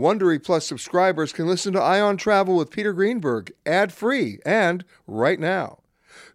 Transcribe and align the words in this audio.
Wondery 0.00 0.42
Plus 0.42 0.64
subscribers 0.64 1.30
can 1.30 1.46
listen 1.46 1.74
to 1.74 1.78
Eye 1.78 2.00
on 2.00 2.16
Travel 2.16 2.56
with 2.56 2.70
Peter 2.70 2.94
Greenberg 2.94 3.52
ad-free 3.66 4.38
and 4.46 4.82
right 5.06 5.38
now. 5.38 5.80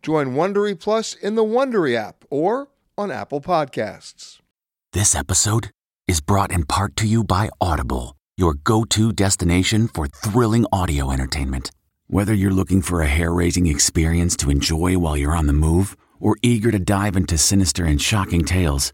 Join 0.04 0.36
Wondery 0.36 0.80
Plus 0.80 1.16
in 1.16 1.34
the 1.34 1.44
Wondery 1.44 1.96
app 1.96 2.26
or 2.30 2.68
on 2.96 3.10
Apple 3.10 3.42
Podcasts. 3.42 4.38
This 4.94 5.16
episode 5.16 5.72
is 6.08 6.22
brought 6.22 6.52
in 6.52 6.68
part 6.68 6.96
to 6.98 7.08
you 7.08 7.24
by 7.24 7.50
Audible, 7.60 8.16
your 8.38 8.54
go-to 8.54 9.12
destination 9.12 9.88
for 9.88 10.06
thrilling 10.06 10.68
audio 10.72 11.10
entertainment. 11.12 11.72
Whether 12.06 12.36
you're 12.36 12.52
looking 12.52 12.84
for 12.84 13.02
a 13.02 13.08
hair-raising 13.08 13.66
experience 13.66 14.38
to 14.38 14.52
enjoy 14.52 15.00
while 15.00 15.18
you're 15.18 15.36
on 15.36 15.48
the 15.48 15.54
move 15.54 15.98
or 16.20 16.38
eager 16.44 16.70
to 16.70 16.78
dive 16.78 17.16
into 17.16 17.36
sinister 17.40 17.84
and 17.84 18.00
shocking 18.00 18.46
tales, 18.46 18.94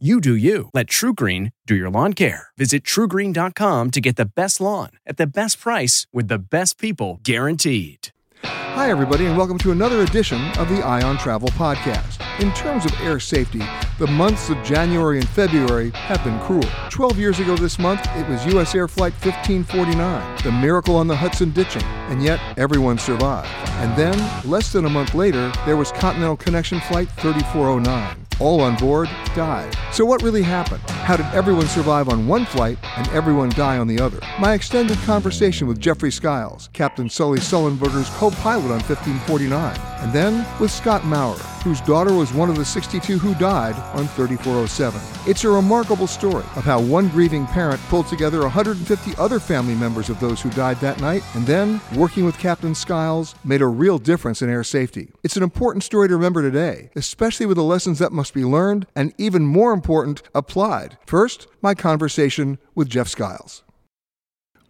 You 0.00 0.20
do 0.20 0.36
you. 0.36 0.70
Let 0.72 0.86
TruGreen 0.86 1.50
do 1.66 1.74
your 1.74 1.90
lawn 1.90 2.12
care. 2.12 2.50
Visit 2.56 2.84
trugreen.com 2.84 3.90
to 3.90 4.00
get 4.00 4.14
the 4.14 4.26
best 4.26 4.60
lawn 4.60 4.90
at 5.04 5.16
the 5.16 5.26
best 5.26 5.58
price 5.60 6.06
with 6.12 6.28
the 6.28 6.38
best 6.38 6.78
people 6.78 7.18
guaranteed. 7.24 8.10
Hi, 8.44 8.90
everybody, 8.90 9.26
and 9.26 9.36
welcome 9.36 9.58
to 9.58 9.72
another 9.72 10.02
edition 10.02 10.40
of 10.56 10.68
the 10.68 10.82
Eye 10.82 11.02
on 11.02 11.18
Travel 11.18 11.48
Podcast. 11.48 12.24
In 12.40 12.52
terms 12.52 12.84
of 12.84 12.92
air 13.00 13.18
safety, 13.18 13.60
the 13.98 14.06
months 14.06 14.50
of 14.50 14.62
January 14.62 15.18
and 15.18 15.28
February 15.30 15.90
have 15.94 16.22
been 16.22 16.38
cruel. 16.42 16.62
12 16.90 17.18
years 17.18 17.40
ago 17.40 17.56
this 17.56 17.80
month, 17.80 18.06
it 18.14 18.28
was 18.28 18.46
U.S. 18.46 18.76
Air 18.76 18.86
Flight 18.86 19.14
1549, 19.14 20.44
the 20.44 20.52
miracle 20.52 20.94
on 20.94 21.08
the 21.08 21.16
Hudson 21.16 21.50
ditching, 21.50 21.82
and 21.82 22.22
yet 22.22 22.38
everyone 22.56 22.98
survived. 22.98 23.48
And 23.82 23.98
then, 23.98 24.14
less 24.48 24.70
than 24.70 24.84
a 24.84 24.90
month 24.90 25.16
later, 25.16 25.52
there 25.66 25.76
was 25.76 25.90
Continental 25.90 26.36
Connection 26.36 26.78
Flight 26.82 27.10
3409 27.16 28.27
all 28.40 28.60
on 28.60 28.76
board 28.76 29.08
died. 29.34 29.76
So, 29.92 30.04
what 30.04 30.22
really 30.22 30.42
happened? 30.42 30.82
How 31.08 31.16
did 31.16 31.24
everyone 31.32 31.66
survive 31.68 32.10
on 32.10 32.26
one 32.26 32.44
flight 32.44 32.76
and 32.98 33.08
everyone 33.12 33.48
die 33.48 33.78
on 33.78 33.86
the 33.86 33.98
other? 33.98 34.20
My 34.38 34.52
extended 34.52 34.98
conversation 35.06 35.66
with 35.66 35.80
Jeffrey 35.80 36.12
Skiles, 36.12 36.68
Captain 36.74 37.08
Sully 37.08 37.38
Sullenberger's 37.38 38.10
co 38.18 38.30
pilot 38.30 38.64
on 38.64 38.80
1549, 38.80 39.74
and 40.00 40.12
then 40.12 40.46
with 40.60 40.70
Scott 40.70 41.06
Maurer, 41.06 41.38
whose 41.64 41.80
daughter 41.80 42.12
was 42.12 42.34
one 42.34 42.50
of 42.50 42.56
the 42.56 42.64
62 42.64 43.16
who 43.16 43.34
died 43.36 43.74
on 43.96 44.06
3407. 44.08 45.00
It's 45.26 45.44
a 45.44 45.48
remarkable 45.48 46.06
story 46.06 46.44
of 46.56 46.64
how 46.64 46.78
one 46.78 47.08
grieving 47.08 47.46
parent 47.46 47.80
pulled 47.88 48.08
together 48.08 48.42
150 48.42 49.12
other 49.16 49.40
family 49.40 49.74
members 49.74 50.10
of 50.10 50.20
those 50.20 50.42
who 50.42 50.50
died 50.50 50.76
that 50.80 51.00
night, 51.00 51.22
and 51.34 51.46
then, 51.46 51.80
working 51.96 52.26
with 52.26 52.38
Captain 52.38 52.74
Skiles, 52.74 53.34
made 53.44 53.62
a 53.62 53.66
real 53.66 53.98
difference 53.98 54.42
in 54.42 54.50
air 54.50 54.62
safety. 54.62 55.10
It's 55.22 55.38
an 55.38 55.42
important 55.42 55.84
story 55.84 56.08
to 56.08 56.16
remember 56.16 56.42
today, 56.42 56.90
especially 56.94 57.46
with 57.46 57.56
the 57.56 57.64
lessons 57.64 57.98
that 57.98 58.12
must 58.12 58.34
be 58.34 58.44
learned 58.44 58.86
and, 58.94 59.14
even 59.16 59.46
more 59.46 59.72
important, 59.72 60.20
applied. 60.34 60.97
First, 61.06 61.46
my 61.62 61.74
conversation 61.74 62.58
with 62.74 62.88
Jeff 62.88 63.08
Skiles. 63.08 63.62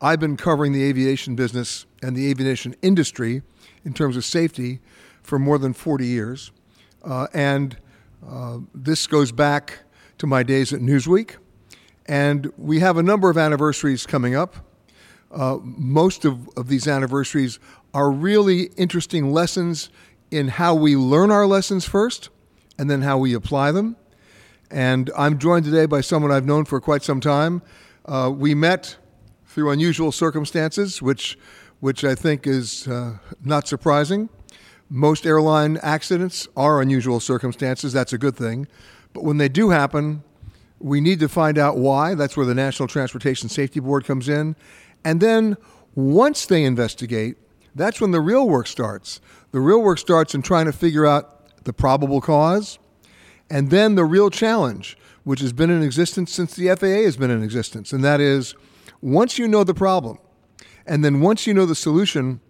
I've 0.00 0.20
been 0.20 0.36
covering 0.36 0.72
the 0.72 0.84
aviation 0.84 1.34
business 1.34 1.86
and 2.02 2.16
the 2.16 2.30
aviation 2.30 2.76
industry 2.82 3.42
in 3.84 3.92
terms 3.92 4.16
of 4.16 4.24
safety 4.24 4.80
for 5.22 5.38
more 5.38 5.58
than 5.58 5.72
40 5.72 6.06
years. 6.06 6.52
Uh, 7.02 7.26
and 7.34 7.76
uh, 8.26 8.58
this 8.74 9.06
goes 9.06 9.32
back 9.32 9.80
to 10.18 10.26
my 10.26 10.42
days 10.42 10.72
at 10.72 10.80
Newsweek. 10.80 11.36
And 12.06 12.52
we 12.56 12.80
have 12.80 12.96
a 12.96 13.02
number 13.02 13.28
of 13.28 13.36
anniversaries 13.36 14.06
coming 14.06 14.34
up. 14.34 14.56
Uh, 15.30 15.58
most 15.62 16.24
of, 16.24 16.48
of 16.56 16.68
these 16.68 16.88
anniversaries 16.88 17.58
are 17.92 18.10
really 18.10 18.64
interesting 18.76 19.32
lessons 19.32 19.90
in 20.30 20.48
how 20.48 20.74
we 20.74 20.96
learn 20.96 21.30
our 21.30 21.46
lessons 21.46 21.84
first 21.84 22.30
and 22.78 22.90
then 22.90 23.02
how 23.02 23.18
we 23.18 23.34
apply 23.34 23.72
them. 23.72 23.96
And 24.70 25.10
I'm 25.16 25.38
joined 25.38 25.64
today 25.64 25.86
by 25.86 26.02
someone 26.02 26.30
I've 26.30 26.44
known 26.44 26.64
for 26.66 26.80
quite 26.80 27.02
some 27.02 27.20
time. 27.20 27.62
Uh, 28.04 28.30
we 28.34 28.54
met 28.54 28.96
through 29.46 29.70
unusual 29.70 30.12
circumstances, 30.12 31.00
which, 31.00 31.38
which 31.80 32.04
I 32.04 32.14
think 32.14 32.46
is 32.46 32.86
uh, 32.86 33.18
not 33.42 33.66
surprising. 33.66 34.28
Most 34.90 35.26
airline 35.26 35.78
accidents 35.78 36.48
are 36.56 36.82
unusual 36.82 37.20
circumstances. 37.20 37.92
That's 37.92 38.12
a 38.12 38.18
good 38.18 38.36
thing. 38.36 38.66
But 39.14 39.24
when 39.24 39.38
they 39.38 39.48
do 39.48 39.70
happen, 39.70 40.22
we 40.78 41.00
need 41.00 41.20
to 41.20 41.28
find 41.28 41.58
out 41.58 41.78
why. 41.78 42.14
That's 42.14 42.36
where 42.36 42.46
the 42.46 42.54
National 42.54 42.88
Transportation 42.88 43.48
Safety 43.48 43.80
Board 43.80 44.04
comes 44.04 44.28
in. 44.28 44.54
And 45.04 45.20
then 45.20 45.56
once 45.94 46.46
they 46.46 46.64
investigate, 46.64 47.36
that's 47.74 48.00
when 48.00 48.10
the 48.10 48.20
real 48.20 48.48
work 48.48 48.66
starts. 48.66 49.20
The 49.52 49.60
real 49.60 49.82
work 49.82 49.98
starts 49.98 50.34
in 50.34 50.42
trying 50.42 50.66
to 50.66 50.72
figure 50.72 51.06
out 51.06 51.64
the 51.64 51.72
probable 51.72 52.20
cause, 52.20 52.78
and 53.50 53.70
then 53.70 53.94
the 53.94 54.04
real 54.04 54.30
challenge, 54.30 54.96
which 55.24 55.40
has 55.40 55.52
been 55.52 55.70
in 55.70 55.82
existence 55.82 56.32
since 56.32 56.54
the 56.54 56.74
FAA 56.74 57.04
has 57.04 57.16
been 57.16 57.30
in 57.30 57.42
existence, 57.42 57.92
and 57.92 58.04
that 58.04 58.20
is 58.20 58.54
once 59.00 59.38
you 59.38 59.48
know 59.48 59.64
the 59.64 59.74
problem, 59.74 60.18
and 60.86 61.04
then 61.04 61.20
once 61.20 61.46
you 61.46 61.54
know 61.54 61.66
the 61.66 61.74
solution, 61.74 62.40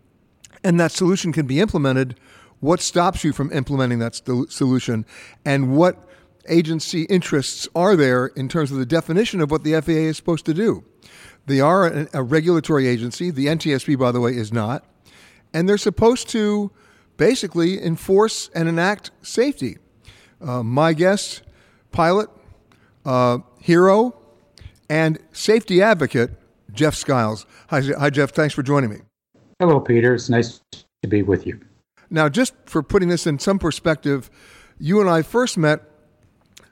and 0.65 0.79
that 0.81 0.93
solution 0.93 1.33
can 1.33 1.47
be 1.47 1.61
implemented, 1.61 2.19
what 2.61 2.81
stops 2.81 3.23
you 3.25 3.33
from 3.33 3.53
implementing 3.53 3.99
that 4.01 4.15
st- 4.15 4.51
solution, 4.51 5.05
and 5.45 5.77
what 5.77 6.09
agency 6.49 7.03
interests 7.05 7.69
are 7.75 7.95
there 7.95 8.27
in 8.27 8.49
terms 8.49 8.73
of 8.73 8.79
the 8.79 8.87
definition 8.87 9.41
of 9.41 9.51
what 9.51 9.65
the 9.65 9.81
FAA 9.81 9.93
is 9.93 10.17
supposed 10.17 10.47
to 10.47 10.55
do? 10.55 10.85
They 11.47 11.61
are 11.61 11.87
a, 11.87 12.09
a 12.15 12.23
regulatory 12.23 12.87
agency. 12.87 13.31
The 13.31 13.47
NTSB, 13.47 13.99
by 13.99 14.13
the 14.13 14.21
way, 14.21 14.33
is 14.33 14.53
not. 14.53 14.85
And 15.55 15.69
they're 15.69 15.79
supposed 15.79 16.29
to 16.31 16.71
basically 17.17 17.83
enforce 17.83 18.51
and 18.55 18.69
enact 18.69 19.11
safety. 19.23 19.79
Uh, 20.41 20.63
my 20.63 20.93
guest, 20.93 21.43
pilot, 21.91 22.29
uh, 23.05 23.39
hero, 23.61 24.15
and 24.89 25.19
safety 25.33 25.83
advocate, 25.83 26.31
Jeff 26.73 26.95
Skiles. 26.95 27.47
Hi, 27.69 27.81
hi, 27.99 28.11
Jeff. 28.11 28.31
Thanks 28.31 28.55
for 28.55 28.63
joining 28.63 28.91
me. 28.91 28.99
Hello, 29.59 29.81
Peter. 29.81 30.15
It's 30.15 30.29
nice 30.29 30.61
to 31.03 31.09
be 31.09 31.23
with 31.23 31.47
you. 31.47 31.61
Now, 32.11 32.29
just 32.29 32.55
for 32.67 32.83
putting 32.83 33.09
this 33.09 33.27
in 33.27 33.39
some 33.39 33.59
perspective, 33.59 34.31
you 34.79 35.01
and 35.01 35.11
I 35.11 35.23
first 35.23 35.59
met 35.59 35.83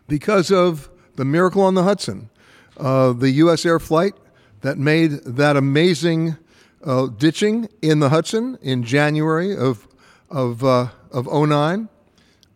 because 0.08 0.50
of 0.50 0.88
the 1.16 1.24
Miracle 1.24 1.62
on 1.62 1.74
the 1.74 1.82
Hudson, 1.82 2.30
uh, 2.78 3.12
the 3.12 3.30
U.S. 3.30 3.66
Air 3.66 3.78
flight 3.78 4.14
that 4.60 4.78
made 4.78 5.10
that 5.24 5.56
amazing 5.56 6.36
uh, 6.84 7.08
ditching 7.08 7.68
in 7.82 7.98
the 8.00 8.10
Hudson 8.10 8.58
in 8.62 8.82
January 8.84 9.56
of 9.56 9.88
of 10.30 10.64
uh, 10.64 10.88
of 11.10 11.26
09. 11.26 11.88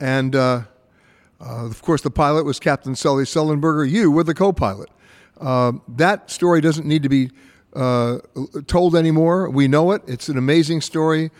and 0.00 0.34
uh, 1.40 1.44
uh, 1.44 1.66
of 1.66 1.82
course 1.82 2.02
the 2.02 2.10
pilot 2.10 2.44
was 2.44 2.60
Captain 2.60 2.94
Sully 2.94 3.24
Sullenberger. 3.24 3.88
You 3.88 4.10
were 4.10 4.24
the 4.24 4.34
co-pilot. 4.34 4.90
Uh, 5.40 5.72
that 5.88 6.30
story 6.30 6.60
doesn't 6.60 6.86
need 6.86 7.02
to 7.02 7.08
be 7.08 7.30
uh, 7.74 8.18
told 8.66 8.96
anymore. 8.96 9.48
We 9.48 9.68
know 9.68 9.92
it. 9.92 10.02
It's 10.06 10.28
an 10.28 10.36
amazing 10.36 10.80
story, 10.80 11.30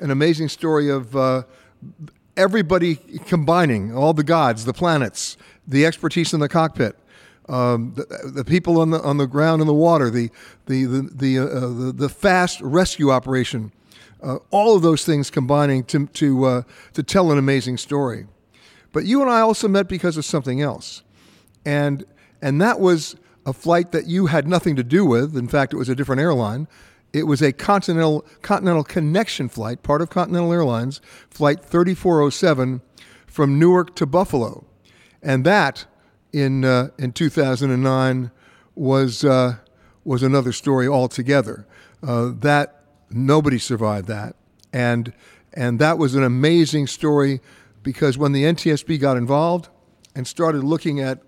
an 0.00 0.10
amazing 0.10 0.48
story 0.48 0.90
of 0.90 1.14
everybody 2.36 2.96
combining, 3.26 3.94
all 3.94 4.12
the 4.12 4.24
gods, 4.24 4.64
the 4.64 4.72
planets, 4.72 5.36
the 5.66 5.86
expertise 5.86 6.34
in 6.34 6.40
the 6.40 6.48
cockpit, 6.48 6.96
um, 7.48 7.94
the, 7.94 8.30
the, 8.34 8.44
people 8.44 8.80
on 8.80 8.90
the 8.90 9.00
on 9.02 9.18
the 9.18 9.26
ground 9.26 9.60
in 9.60 9.66
the 9.66 9.74
water, 9.74 10.10
the 10.10 10.30
the 10.66 10.84
the 10.84 11.10
the, 11.12 11.38
uh, 11.38 11.44
the, 11.44 11.92
the, 11.96 12.08
fast 12.08 12.60
rescue 12.60 13.10
operation, 13.10 13.72
uh, 14.22 14.38
all 14.50 14.74
of 14.74 14.82
those 14.82 15.04
things 15.04 15.30
combining 15.30 15.84
to 15.84 16.06
to 16.06 16.44
uh, 16.44 16.62
to 16.92 17.02
tell 17.02 17.30
an 17.30 17.38
amazing 17.38 17.76
story. 17.76 18.26
But 18.96 19.04
you 19.04 19.20
and 19.20 19.30
I 19.30 19.40
also 19.40 19.68
met 19.68 19.88
because 19.88 20.16
of 20.16 20.24
something 20.24 20.62
else, 20.62 21.02
and 21.66 22.06
and 22.40 22.62
that 22.62 22.80
was 22.80 23.14
a 23.44 23.52
flight 23.52 23.92
that 23.92 24.06
you 24.06 24.24
had 24.24 24.48
nothing 24.48 24.74
to 24.76 24.82
do 24.82 25.04
with. 25.04 25.36
In 25.36 25.48
fact, 25.48 25.74
it 25.74 25.76
was 25.76 25.90
a 25.90 25.94
different 25.94 26.22
airline. 26.22 26.66
It 27.12 27.24
was 27.24 27.42
a 27.42 27.52
continental 27.52 28.24
continental 28.40 28.82
connection 28.84 29.50
flight, 29.50 29.82
part 29.82 30.00
of 30.00 30.08
Continental 30.08 30.50
Airlines, 30.50 31.02
flight 31.28 31.62
3407 31.62 32.80
from 33.26 33.58
Newark 33.58 33.94
to 33.96 34.06
Buffalo, 34.06 34.64
and 35.22 35.44
that 35.44 35.84
in 36.32 36.64
uh, 36.64 36.88
in 36.96 37.12
2009 37.12 38.30
was 38.74 39.26
uh, 39.26 39.56
was 40.04 40.22
another 40.22 40.52
story 40.52 40.88
altogether. 40.88 41.66
Uh, 42.02 42.30
that 42.34 42.80
nobody 43.10 43.58
survived 43.58 44.08
that, 44.08 44.36
and 44.72 45.12
and 45.52 45.78
that 45.80 45.98
was 45.98 46.14
an 46.14 46.24
amazing 46.24 46.86
story 46.86 47.42
because 47.86 48.18
when 48.18 48.32
the 48.32 48.42
NTSB 48.42 48.98
got 49.00 49.16
involved 49.16 49.68
and 50.16 50.26
started 50.26 50.64
looking 50.64 50.98
at 50.98 51.20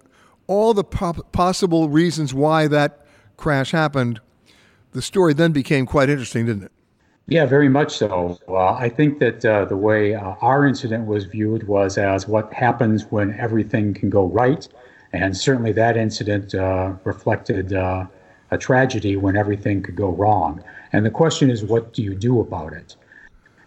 all 0.48 0.74
the 0.74 0.82
po- 0.82 1.22
possible 1.30 1.88
reasons 1.88 2.34
why 2.34 2.66
that 2.66 3.06
crash 3.36 3.70
happened, 3.70 4.20
the 4.90 5.00
story 5.00 5.32
then 5.32 5.52
became 5.52 5.86
quite 5.86 6.10
interesting, 6.10 6.46
didn't 6.46 6.64
it? 6.64 6.72
Yeah, 7.28 7.46
very 7.46 7.68
much 7.68 7.96
so. 7.96 8.40
Uh, 8.48 8.72
I 8.72 8.88
think 8.88 9.20
that 9.20 9.44
uh, 9.44 9.66
the 9.66 9.76
way 9.76 10.16
uh, 10.16 10.34
our 10.40 10.66
incident 10.66 11.06
was 11.06 11.26
viewed 11.26 11.68
was 11.68 11.96
as 11.96 12.26
what 12.26 12.52
happens 12.52 13.04
when 13.04 13.38
everything 13.38 13.94
can 13.94 14.10
go 14.10 14.26
right 14.26 14.66
and 15.12 15.36
certainly 15.36 15.70
that 15.72 15.96
incident 15.96 16.56
uh, 16.56 16.94
reflected 17.04 17.72
uh, 17.72 18.04
a 18.50 18.58
tragedy 18.58 19.16
when 19.16 19.36
everything 19.36 19.80
could 19.80 19.94
go 19.94 20.08
wrong. 20.08 20.64
And 20.92 21.06
the 21.06 21.10
question 21.10 21.50
is, 21.50 21.62
what 21.62 21.92
do 21.92 22.02
you 22.02 22.16
do 22.16 22.40
about 22.40 22.72
it? 22.72 22.96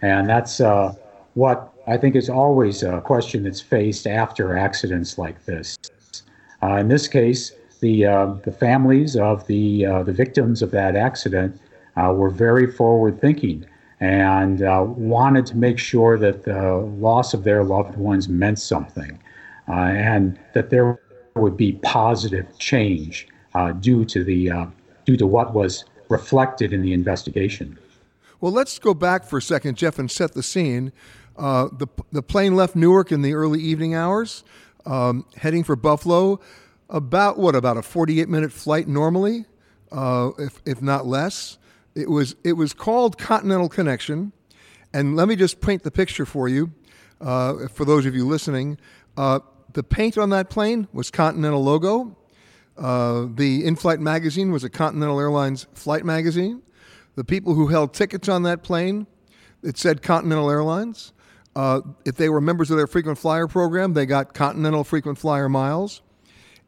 And 0.01 0.27
that's 0.27 0.59
uh, 0.59 0.93
what 1.35 1.70
I 1.87 1.97
think 1.97 2.15
is 2.15 2.29
always 2.29 2.83
a 2.83 3.01
question 3.01 3.43
that's 3.43 3.61
faced 3.61 4.07
after 4.07 4.57
accidents 4.57 5.17
like 5.17 5.45
this. 5.45 5.77
Uh, 6.61 6.75
in 6.75 6.87
this 6.87 7.07
case, 7.07 7.53
the, 7.79 8.05
uh, 8.05 8.25
the 8.43 8.51
families 8.51 9.15
of 9.15 9.45
the, 9.47 9.85
uh, 9.85 10.03
the 10.03 10.13
victims 10.13 10.61
of 10.61 10.71
that 10.71 10.95
accident 10.95 11.59
were 11.97 12.29
very 12.29 12.71
forward 12.71 13.19
thinking 13.19 13.65
and 13.99 14.61
wanted 14.97 15.45
to 15.45 15.57
make 15.57 15.77
sure 15.77 16.17
that 16.17 16.43
the 16.43 16.77
loss 16.99 17.33
of 17.33 17.43
their 17.43 17.63
loved 17.63 17.95
ones 17.97 18.27
meant 18.29 18.59
something. 18.59 19.19
and 19.67 20.39
that 20.53 20.69
there 20.69 20.99
would 21.35 21.55
be 21.57 21.73
positive 21.83 22.45
change 22.59 23.27
uh, 23.55 23.71
due 23.73 24.05
to 24.05 24.23
the 24.23 24.51
uh, 24.51 24.65
due 25.05 25.17
to 25.17 25.25
what 25.25 25.53
was 25.53 25.85
reflected 26.09 26.73
in 26.73 26.81
the 26.81 26.93
investigation. 26.93 27.77
Well, 28.39 28.51
let's 28.51 28.79
go 28.79 28.93
back 28.93 29.23
for 29.23 29.37
a 29.37 29.41
second, 29.41 29.77
Jeff, 29.77 29.99
and 29.99 30.09
set 30.09 30.33
the 30.33 30.43
scene. 30.43 30.91
Uh, 31.37 31.69
the 31.71 31.87
the 32.11 32.21
plane 32.21 32.55
left 32.55 32.75
Newark 32.75 33.11
in 33.11 33.21
the 33.21 33.33
early 33.33 33.59
evening 33.59 33.95
hours, 33.95 34.43
um, 34.85 35.25
heading 35.37 35.63
for 35.63 35.75
Buffalo. 35.75 36.39
About 36.89 37.37
what? 37.37 37.55
About 37.55 37.77
a 37.77 37.81
48 37.81 38.27
minute 38.27 38.51
flight 38.51 38.87
normally, 38.87 39.45
uh, 39.91 40.31
if 40.37 40.61
if 40.65 40.81
not 40.81 41.05
less. 41.05 41.57
It 41.95 42.09
was 42.09 42.35
it 42.43 42.53
was 42.53 42.73
called 42.73 43.17
Continental 43.17 43.69
Connection, 43.69 44.31
and 44.93 45.15
let 45.15 45.27
me 45.27 45.35
just 45.35 45.61
paint 45.61 45.83
the 45.83 45.91
picture 45.91 46.25
for 46.25 46.47
you, 46.47 46.71
uh, 47.19 47.67
for 47.67 47.85
those 47.85 48.05
of 48.05 48.15
you 48.15 48.27
listening. 48.27 48.77
Uh, 49.17 49.39
the 49.73 49.83
paint 49.83 50.17
on 50.17 50.29
that 50.31 50.49
plane 50.49 50.87
was 50.93 51.09
Continental 51.11 51.63
logo. 51.63 52.15
Uh, 52.77 53.27
the 53.35 53.65
in-flight 53.65 53.99
magazine 53.99 54.51
was 54.51 54.63
a 54.63 54.69
Continental 54.69 55.19
Airlines 55.19 55.67
flight 55.73 56.05
magazine. 56.05 56.61
The 57.15 57.23
people 57.23 57.53
who 57.53 57.67
held 57.67 57.93
tickets 57.93 58.29
on 58.29 58.43
that 58.43 58.63
plane, 58.63 59.07
it 59.63 59.77
said 59.77 60.01
Continental 60.01 60.49
Airlines. 60.49 61.13
Uh, 61.55 61.81
if 62.05 62.15
they 62.15 62.29
were 62.29 62.41
members 62.41 62.71
of 62.71 62.77
their 62.77 62.87
frequent 62.87 63.17
flyer 63.17 63.47
program, 63.47 63.93
they 63.93 64.05
got 64.05 64.33
Continental 64.33 64.83
frequent 64.83 65.17
flyer 65.17 65.49
miles. 65.49 66.01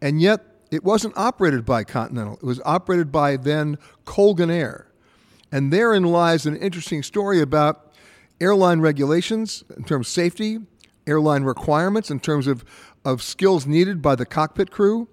And 0.01 0.21
yet, 0.21 0.45
it 0.71 0.83
wasn't 0.83 1.15
operated 1.15 1.65
by 1.65 1.83
Continental. 1.83 2.35
It 2.35 2.43
was 2.43 2.59
operated 2.65 3.11
by 3.11 3.37
then 3.37 3.77
Colgan 4.05 4.49
Air. 4.49 4.87
And 5.51 5.71
therein 5.71 6.03
lies 6.03 6.45
an 6.45 6.57
interesting 6.57 7.03
story 7.03 7.39
about 7.39 7.93
airline 8.41 8.81
regulations 8.81 9.63
in 9.77 9.83
terms 9.83 10.07
of 10.07 10.11
safety, 10.11 10.59
airline 11.05 11.43
requirements 11.43 12.09
in 12.09 12.19
terms 12.19 12.47
of 12.47 12.65
of 13.05 13.21
skills 13.21 13.65
needed 13.65 14.01
by 14.01 14.15
the 14.15 14.25
cockpit 14.25 14.71
crew 14.71 15.07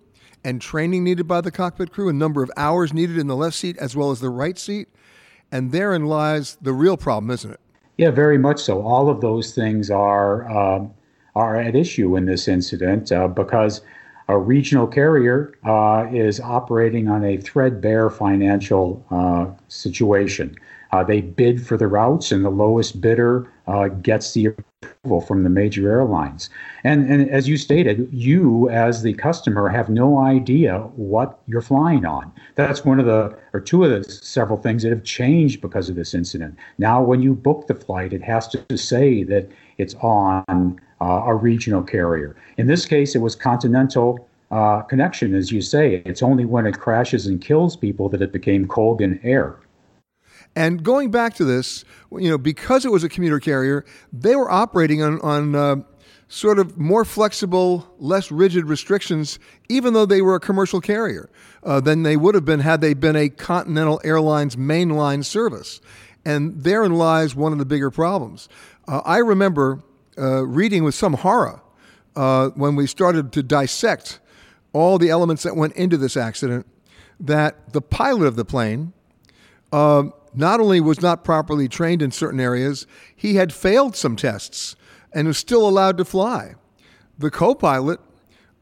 and 0.45 0.61
training 0.61 1.05
needed 1.05 1.27
by 1.29 1.41
the 1.41 1.51
cockpit 1.51 1.93
crew, 1.93 2.09
a 2.09 2.13
number 2.13 2.43
of 2.43 2.51
hours 2.57 2.93
needed 2.93 3.19
in 3.19 3.27
the 3.27 3.37
left 3.37 3.57
seat 3.57 3.77
as 3.79 3.95
well 3.95 4.11
as 4.11 4.21
the 4.21 4.31
right 4.31 4.59
seat. 4.59 4.89
And 5.53 5.73
therein 5.73 6.07
lies 6.07 6.57
the 6.63 6.73
real 6.73 6.97
problem, 6.97 7.31
isn't 7.31 7.51
it? 7.51 7.61
Yeah, 8.01 8.11
very 8.11 8.39
much 8.39 8.63
so. 8.63 8.81
All 8.81 9.11
of 9.11 9.21
those 9.21 9.55
things 9.55 9.91
are 9.91 10.51
uh, 10.51 10.87
are 11.37 11.57
at 11.57 11.77
issue 11.77 12.17
in 12.17 12.25
this 12.25 12.49
incident 12.49 13.13
uh, 13.13 13.29
because 13.29 13.83
a 14.29 14.39
regional 14.39 14.87
carrier 14.87 15.53
uh, 15.67 16.07
is 16.11 16.41
operating 16.41 17.09
on 17.09 17.23
a 17.27 17.37
threadbare 17.37 18.09
financial 18.09 19.05
uh, 19.11 19.49
situation. 19.69 20.57
Uh, 20.93 21.05
they 21.05 21.21
bid 21.21 21.67
for 21.67 21.77
the 21.77 21.89
routes, 21.89 22.33
and 22.33 22.43
the 22.43 22.49
lowest 22.49 23.03
bidder 23.03 23.53
uh, 23.67 23.89
gets 23.89 24.33
the 24.33 24.49
approval 24.83 25.21
from 25.21 25.43
the 25.43 25.51
major 25.51 25.91
airlines. 25.91 26.49
And, 26.85 27.11
and 27.11 27.29
as 27.29 27.47
you 27.47 27.59
stated, 27.59 28.09
you 28.13 28.71
as 28.71 29.03
the 29.03 29.13
customer 29.13 29.69
have 29.69 29.91
no 29.91 30.19
idea 30.19 30.79
what 30.97 31.39
you're 31.47 31.61
flying 31.61 32.07
on. 32.07 32.33
That's 32.55 32.83
one 32.83 32.99
of 32.99 33.05
the, 33.05 33.37
or 33.53 33.61
two 33.61 33.85
of 33.85 33.91
the 33.91 34.11
several 34.11 34.59
things 34.59 34.83
that 34.83 34.89
have 34.89 35.05
changed 35.05 35.61
because 35.61 35.91
of 35.91 35.97
this 35.97 36.15
incident. 36.15 36.57
Now, 36.79 37.03
when 37.03 37.21
you 37.21 37.35
book 37.35 37.67
the 37.67 37.75
flight, 37.75 38.15
it 38.15 38.23
has 38.23 38.49
to 38.49 38.79
say 38.79 39.23
that 39.25 39.51
it's 39.77 39.95
on 39.97 40.81
uh, 41.03 41.25
a 41.27 41.35
regional 41.35 41.83
carrier. 41.83 42.35
In 42.57 42.67
this 42.67 42.87
case, 42.87 43.15
it 43.15 43.21
was 43.21 43.37
Continental. 43.37 44.27
Uh, 44.51 44.81
connection, 44.83 45.35
as 45.35 45.53
you 45.53 45.61
say, 45.61 46.03
it's 46.07 46.23
only 46.23 46.47
when 46.47 46.67
it 46.67 46.79
crashes 46.79 47.27
and 47.27 47.41
kills 47.41 47.77
people 47.77 48.09
that 48.09 48.23
it 48.23 48.33
became 48.33 48.67
Colgan 48.67 49.21
Air. 49.23 49.57
And 50.57 50.83
going 50.83 51.11
back 51.11 51.35
to 51.35 51.45
this, 51.45 51.85
you 52.13 52.29
know, 52.29 52.39
because 52.39 52.85
it 52.85 52.91
was 52.91 53.05
a 53.05 53.09
commuter 53.09 53.39
carrier, 53.39 53.85
they 54.13 54.35
were 54.35 54.51
operating 54.51 55.03
on, 55.03 55.21
on 55.21 55.55
uh, 55.55 55.77
sort 56.29 56.59
of 56.59 56.79
more 56.79 57.05
flexible, 57.05 57.93
less 57.99 58.31
rigid 58.31 58.65
restrictions, 58.65 59.39
even 59.69 59.93
though 59.95 60.07
they 60.07 60.23
were 60.23 60.35
a 60.35 60.41
commercial 60.41 60.81
carrier, 60.81 61.31
uh, 61.63 61.81
than 61.81 62.03
they 62.03 62.17
would 62.17 62.35
have 62.35 62.45
been 62.45 62.61
had 62.61 62.81
they 62.81 62.95
been 62.95 63.17
a 63.17 63.29
Continental 63.29 64.01
Airlines 64.05 64.57
mainline 64.57 65.25
service. 65.25 65.81
And 66.25 66.63
therein 66.63 66.95
lies 66.95 67.35
one 67.35 67.53
of 67.53 67.59
the 67.59 67.65
bigger 67.65 67.91
problems. 67.91 68.49
Uh, 68.87 69.03
I 69.05 69.19
remember 69.19 69.83
uh, 70.19 70.47
reading 70.47 70.85
with 70.85 70.95
some 70.95 71.15
horror 71.15 71.63
uh, 72.17 72.51
when 72.51 72.77
we 72.77 72.87
started 72.87 73.33
to 73.33 73.43
dissect 73.43 74.21
all 74.73 74.99
the 74.99 75.11
elements 75.11 75.43
that 75.43 75.57
went 75.57 75.75
into 75.75 75.97
this 75.97 76.17
accident 76.17 76.67
that 77.19 77.73
the 77.73 77.83
pilot 77.83 78.27
of 78.27 78.37
the 78.37 78.45
plane, 78.45 78.93
um, 79.73 80.13
not 80.35 80.61
only 80.61 80.81
was 80.81 81.01
not 81.01 81.25
properly 81.25 81.69
trained 81.69 82.03
in 82.03 82.11
certain 82.11 82.41
areas, 82.41 82.87
he 83.15 83.35
had 83.35 83.53
failed 83.53 83.97
some 83.97 84.17
tests 84.17 84.77
and 85.13 85.27
was 85.27 85.39
still 85.39 85.69
allowed 85.69 85.99
to 85.99 86.05
fly. 86.05 86.55
The 87.19 87.31
co 87.31 87.55
pilot, 87.55 88.01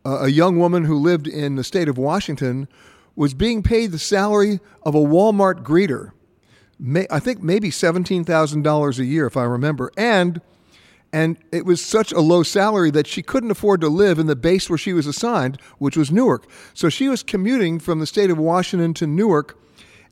a 0.05 0.29
young 0.29 0.59
woman 0.59 0.85
who 0.85 0.99
lived 0.99 1.27
in 1.27 1.57
the 1.57 1.65
state 1.65 1.89
of 1.89 1.99
Washington, 1.99 2.69
was 3.15 3.35
being 3.35 3.63
paid 3.63 3.93
the 3.93 3.99
salary 3.99 4.61
of 4.83 4.95
a 4.95 5.01
Walmart 5.01 5.63
greeter. 5.63 6.13
May, 6.79 7.07
I 7.11 7.19
think 7.19 7.43
maybe 7.43 7.71
$17,000 7.71 8.99
a 8.99 9.05
year, 9.05 9.27
if 9.27 9.37
I 9.37 9.43
remember. 9.45 9.91
And 9.97 10.41
and 11.13 11.39
it 11.51 11.65
was 11.65 11.83
such 11.83 12.13
a 12.13 12.21
low 12.21 12.43
salary 12.43 12.91
that 12.91 13.07
she 13.07 13.23
couldn't 13.23 13.51
afford 13.51 13.81
to 13.81 13.89
live 13.89 14.19
in 14.19 14.27
the 14.27 14.37
base 14.37 14.69
where 14.69 14.79
she 14.79 14.93
was 14.93 15.07
assigned, 15.07 15.59
which 15.79 15.97
was 15.97 16.13
Newark. 16.13 16.47
So 16.75 16.91
she 16.91 17.09
was 17.09 17.23
commuting 17.23 17.79
from 17.79 17.99
the 17.99 18.07
state 18.07 18.31
of 18.31 18.37
Washington 18.37 18.93
to 18.95 19.07
Newark 19.07 19.59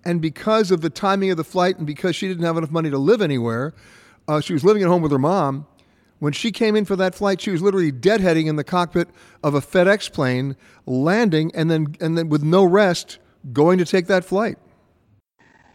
and 0.06 0.22
because 0.22 0.70
of 0.70 0.80
the 0.82 0.88
timing 0.88 1.32
of 1.32 1.36
the 1.36 1.44
flight 1.44 1.76
and 1.78 1.86
because 1.86 2.14
she 2.14 2.28
didn't 2.28 2.44
have 2.44 2.56
enough 2.56 2.70
money 2.70 2.90
to 2.90 2.96
live 2.96 3.20
anywhere, 3.20 3.75
uh, 4.28 4.40
she 4.40 4.52
was 4.52 4.64
living 4.64 4.82
at 4.82 4.88
home 4.88 5.02
with 5.02 5.10
her 5.10 5.18
mom. 5.18 5.66
When 6.20 6.32
she 6.32 6.52
came 6.52 6.76
in 6.76 6.84
for 6.84 6.94
that 6.96 7.14
flight, 7.14 7.40
she 7.40 7.50
was 7.50 7.60
literally 7.60 7.92
deadheading 7.92 8.46
in 8.46 8.54
the 8.56 8.64
cockpit 8.64 9.08
of 9.42 9.54
a 9.54 9.60
FedEx 9.60 10.10
plane, 10.10 10.56
landing, 10.86 11.50
and 11.54 11.70
then 11.70 11.94
and 12.00 12.16
then 12.16 12.30
with 12.30 12.42
no 12.42 12.64
rest, 12.64 13.18
going 13.52 13.78
to 13.78 13.84
take 13.84 14.06
that 14.06 14.25
flight. 14.25 14.56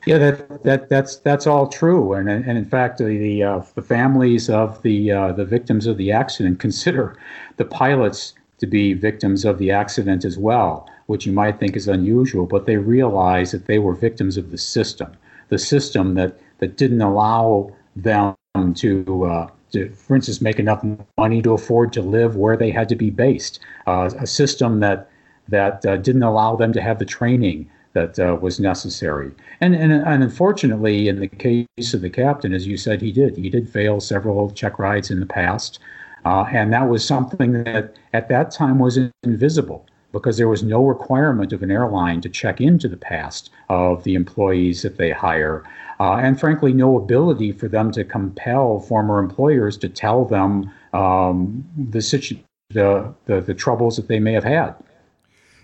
Yeah, 0.07 0.17
that, 0.17 0.63
that 0.63 0.89
that's 0.89 1.17
that's 1.17 1.45
all 1.45 1.67
true, 1.67 2.13
and 2.13 2.27
and 2.27 2.57
in 2.57 2.65
fact, 2.65 2.97
the 2.97 3.43
uh, 3.43 3.61
the 3.75 3.83
families 3.83 4.49
of 4.49 4.81
the 4.81 5.11
uh, 5.11 5.31
the 5.33 5.45
victims 5.45 5.85
of 5.85 5.97
the 5.97 6.11
accident 6.11 6.59
consider 6.59 7.15
the 7.57 7.65
pilots 7.65 8.33
to 8.57 8.65
be 8.65 8.93
victims 8.93 9.45
of 9.45 9.59
the 9.59 9.69
accident 9.69 10.25
as 10.25 10.39
well 10.39 10.87
which 11.11 11.25
you 11.25 11.33
might 11.33 11.59
think 11.59 11.75
is 11.75 11.89
unusual, 11.89 12.45
but 12.45 12.65
they 12.65 12.77
realized 12.77 13.53
that 13.53 13.65
they 13.65 13.79
were 13.79 13.93
victims 13.93 14.37
of 14.37 14.49
the 14.49 14.57
system, 14.57 15.11
the 15.49 15.57
system 15.57 16.15
that, 16.15 16.39
that 16.59 16.77
didn't 16.77 17.01
allow 17.01 17.69
them 17.97 18.33
to, 18.73 19.25
uh, 19.25 19.47
to, 19.73 19.89
for 19.89 20.15
instance, 20.15 20.39
make 20.39 20.57
enough 20.57 20.81
money 21.17 21.41
to 21.41 21.51
afford 21.51 21.91
to 21.91 22.01
live 22.01 22.37
where 22.37 22.55
they 22.55 22.71
had 22.71 22.87
to 22.87 22.95
be 22.95 23.09
based. 23.09 23.59
Uh, 23.87 24.09
a 24.19 24.25
system 24.25 24.79
that 24.79 25.09
that 25.49 25.85
uh, 25.85 25.97
didn't 25.97 26.23
allow 26.23 26.55
them 26.55 26.71
to 26.71 26.81
have 26.81 26.97
the 26.97 27.05
training 27.05 27.69
that 27.91 28.17
uh, 28.17 28.37
was 28.39 28.57
necessary. 28.57 29.31
And, 29.59 29.75
and, 29.75 29.91
and 29.91 30.23
unfortunately, 30.23 31.09
in 31.09 31.19
the 31.19 31.27
case 31.27 31.93
of 31.93 31.99
the 31.99 32.09
captain, 32.09 32.53
as 32.53 32.65
you 32.65 32.77
said, 32.77 33.01
he 33.01 33.11
did. 33.11 33.35
He 33.35 33.49
did 33.49 33.69
fail 33.69 33.99
several 33.99 34.49
check 34.51 34.79
rides 34.79 35.11
in 35.11 35.19
the 35.19 35.25
past. 35.25 35.79
Uh, 36.23 36.45
and 36.53 36.71
that 36.71 36.87
was 36.87 37.05
something 37.05 37.63
that 37.63 37.97
at 38.13 38.29
that 38.29 38.51
time 38.51 38.79
was 38.79 38.97
invisible 39.23 39.85
because 40.11 40.37
there 40.37 40.47
was 40.47 40.63
no 40.63 40.85
requirement 40.85 41.53
of 41.53 41.63
an 41.63 41.71
airline 41.71 42.21
to 42.21 42.29
check 42.29 42.59
into 42.59 42.87
the 42.87 42.97
past 42.97 43.49
of 43.69 44.03
the 44.03 44.15
employees 44.15 44.81
that 44.81 44.97
they 44.97 45.11
hire. 45.11 45.63
Uh, 45.99 46.15
and 46.15 46.39
frankly, 46.39 46.73
no 46.73 46.97
ability 46.97 47.51
for 47.51 47.67
them 47.67 47.91
to 47.91 48.03
compel 48.03 48.79
former 48.79 49.19
employers 49.19 49.77
to 49.77 49.87
tell 49.87 50.25
them 50.25 50.71
um, 50.93 51.63
the, 51.77 52.01
situ- 52.01 52.39
the, 52.69 53.13
the, 53.25 53.41
the 53.41 53.53
troubles 53.53 53.95
that 53.95 54.07
they 54.07 54.19
may 54.19 54.33
have 54.33 54.43
had. 54.43 54.73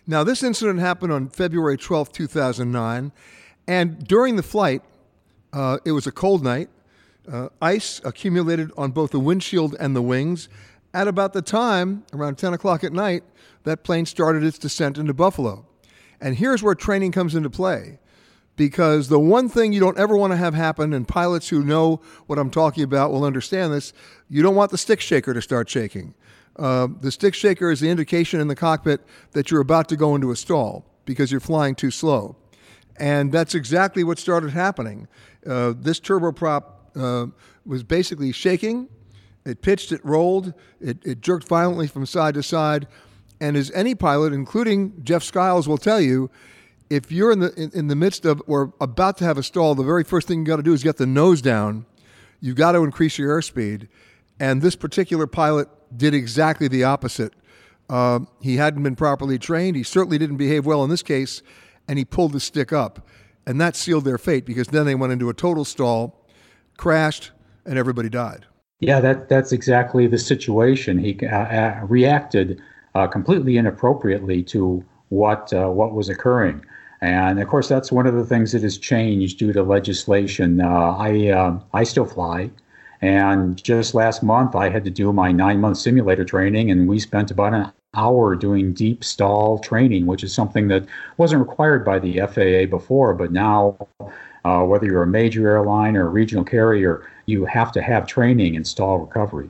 Now, 0.05 0.23
this 0.23 0.43
incident 0.43 0.79
happened 0.79 1.11
on 1.11 1.27
February 1.27 1.77
12, 1.77 2.13
2009, 2.13 3.11
and 3.67 4.07
during 4.07 4.37
the 4.37 4.43
flight, 4.43 4.81
uh, 5.51 5.79
it 5.83 5.91
was 5.91 6.07
a 6.07 6.11
cold 6.11 6.43
night. 6.43 6.69
Uh, 7.29 7.49
ice 7.61 7.99
accumulated 8.05 8.71
on 8.77 8.91
both 8.91 9.11
the 9.11 9.19
windshield 9.19 9.75
and 9.81 9.93
the 9.93 10.01
wings. 10.01 10.47
At 10.97 11.07
about 11.07 11.33
the 11.33 11.43
time, 11.43 12.05
around 12.11 12.39
10 12.39 12.55
o'clock 12.55 12.83
at 12.83 12.91
night, 12.91 13.23
that 13.65 13.83
plane 13.83 14.07
started 14.07 14.43
its 14.43 14.57
descent 14.57 14.97
into 14.97 15.13
Buffalo. 15.13 15.67
And 16.19 16.35
here's 16.35 16.63
where 16.63 16.73
training 16.73 17.11
comes 17.11 17.35
into 17.35 17.51
play. 17.51 17.99
Because 18.55 19.07
the 19.07 19.19
one 19.19 19.47
thing 19.47 19.73
you 19.73 19.79
don't 19.79 19.99
ever 19.99 20.17
want 20.17 20.33
to 20.33 20.37
have 20.37 20.55
happen, 20.55 20.93
and 20.93 21.07
pilots 21.07 21.49
who 21.49 21.63
know 21.63 22.01
what 22.25 22.39
I'm 22.39 22.49
talking 22.49 22.83
about 22.83 23.11
will 23.11 23.25
understand 23.25 23.71
this, 23.71 23.93
you 24.27 24.41
don't 24.41 24.55
want 24.55 24.71
the 24.71 24.77
stick 24.79 24.99
shaker 24.99 25.35
to 25.35 25.41
start 25.43 25.69
shaking. 25.69 26.15
Uh, 26.55 26.87
the 26.99 27.11
stick 27.11 27.35
shaker 27.35 27.69
is 27.69 27.79
the 27.79 27.89
indication 27.91 28.39
in 28.39 28.47
the 28.47 28.55
cockpit 28.55 29.01
that 29.33 29.51
you're 29.51 29.61
about 29.61 29.87
to 29.89 29.95
go 29.95 30.15
into 30.15 30.31
a 30.31 30.35
stall 30.35 30.83
because 31.05 31.29
you're 31.31 31.39
flying 31.39 31.75
too 31.75 31.91
slow. 31.91 32.35
And 32.97 33.31
that's 33.31 33.53
exactly 33.53 34.03
what 34.03 34.17
started 34.17 34.49
happening. 34.49 35.07
Uh, 35.45 35.75
this 35.77 35.99
turboprop 35.99 36.63
uh, 36.95 37.27
was 37.67 37.83
basically 37.83 38.31
shaking. 38.31 38.89
It 39.47 39.61
pitched, 39.61 39.91
it 39.91 40.03
rolled, 40.03 40.53
it, 40.81 40.97
it 41.05 41.21
jerked 41.21 41.47
violently 41.47 41.87
from 41.87 42.05
side 42.05 42.33
to 42.33 42.43
side. 42.43 42.87
And 43.39 43.55
as 43.55 43.71
any 43.71 43.95
pilot, 43.95 44.33
including 44.33 45.03
Jeff 45.03 45.23
Skiles, 45.23 45.67
will 45.67 45.77
tell 45.77 46.01
you, 46.01 46.29
if 46.89 47.11
you're 47.11 47.31
in 47.31 47.39
the 47.39 47.53
in, 47.55 47.71
in 47.73 47.87
the 47.87 47.95
midst 47.95 48.25
of 48.25 48.41
or 48.47 48.73
about 48.81 49.17
to 49.19 49.23
have 49.25 49.37
a 49.37 49.43
stall, 49.43 49.75
the 49.75 49.83
very 49.83 50.03
first 50.03 50.27
thing 50.27 50.39
you 50.39 50.45
got 50.45 50.57
to 50.57 50.63
do 50.63 50.73
is 50.73 50.83
get 50.83 50.97
the 50.97 51.05
nose 51.05 51.41
down. 51.41 51.85
You've 52.39 52.55
got 52.55 52.73
to 52.73 52.83
increase 52.83 53.17
your 53.17 53.39
airspeed. 53.39 53.87
And 54.39 54.61
this 54.61 54.75
particular 54.75 55.27
pilot 55.27 55.67
did 55.95 56.13
exactly 56.13 56.67
the 56.67 56.83
opposite. 56.83 57.33
Uh, 57.89 58.19
he 58.41 58.57
hadn't 58.57 58.83
been 58.83 58.95
properly 58.95 59.39
trained. 59.39 59.75
He 59.75 59.83
certainly 59.83 60.17
didn't 60.17 60.37
behave 60.37 60.65
well 60.65 60.83
in 60.83 60.89
this 60.89 61.03
case, 61.03 61.41
and 61.87 61.97
he 61.97 62.05
pulled 62.05 62.33
the 62.33 62.39
stick 62.39 62.71
up. 62.73 63.07
And 63.45 63.59
that 63.61 63.75
sealed 63.75 64.03
their 64.03 64.17
fate 64.17 64.45
because 64.45 64.67
then 64.67 64.85
they 64.85 64.95
went 64.95 65.13
into 65.13 65.29
a 65.29 65.33
total 65.33 65.63
stall, 65.63 66.25
crashed, 66.75 67.31
and 67.65 67.77
everybody 67.77 68.09
died. 68.09 68.45
Yeah, 68.79 68.99
that, 68.99 69.29
that's 69.29 69.51
exactly 69.51 70.07
the 70.07 70.17
situation. 70.19 70.99
He 70.99 71.17
uh, 71.25 71.35
uh, 71.35 71.79
reacted 71.87 72.61
uh, 72.93 73.07
completely 73.07 73.57
inappropriately 73.57 74.43
to 74.43 74.83
what 75.09 75.51
uh, 75.53 75.69
what 75.69 75.93
was 75.93 76.09
occurring. 76.09 76.63
And 77.01 77.39
of 77.39 77.47
course, 77.47 77.67
that's 77.67 77.91
one 77.91 78.07
of 78.07 78.15
the 78.15 78.25
things 78.25 78.51
that 78.51 78.63
has 78.63 78.77
changed 78.77 79.39
due 79.39 79.53
to 79.53 79.63
legislation. 79.63 80.61
Uh, 80.61 80.95
I 80.97 81.29
uh, 81.29 81.59
I 81.73 81.83
still 81.83 82.05
fly. 82.05 82.51
And 83.01 83.63
just 83.63 83.93
last 83.93 84.23
month, 84.23 84.55
I 84.55 84.69
had 84.69 84.83
to 84.85 84.89
do 84.89 85.13
my 85.13 85.31
nine 85.31 85.61
month 85.61 85.77
simulator 85.77 86.25
training, 86.25 86.71
and 86.71 86.87
we 86.87 86.99
spent 86.99 87.29
about 87.29 87.53
an 87.53 87.71
hour 87.93 88.35
doing 88.35 88.73
deep 88.73 89.03
stall 89.03 89.59
training, 89.59 90.05
which 90.07 90.23
is 90.23 90.33
something 90.33 90.67
that 90.69 90.85
wasn't 91.17 91.47
required 91.47 91.85
by 91.85 91.99
the 91.99 92.19
FAA 92.19 92.65
before, 92.69 93.13
but 93.13 93.31
now, 93.31 93.87
uh, 94.45 94.63
whether 94.63 94.85
you're 94.85 95.03
a 95.03 95.07
major 95.07 95.47
airline 95.47 95.95
or 95.95 96.07
a 96.07 96.09
regional 96.09 96.43
carrier, 96.43 97.09
you 97.25 97.45
have 97.45 97.71
to 97.73 97.81
have 97.81 98.07
training 98.07 98.55
in 98.55 98.63
stall 98.63 98.99
recovery. 98.99 99.49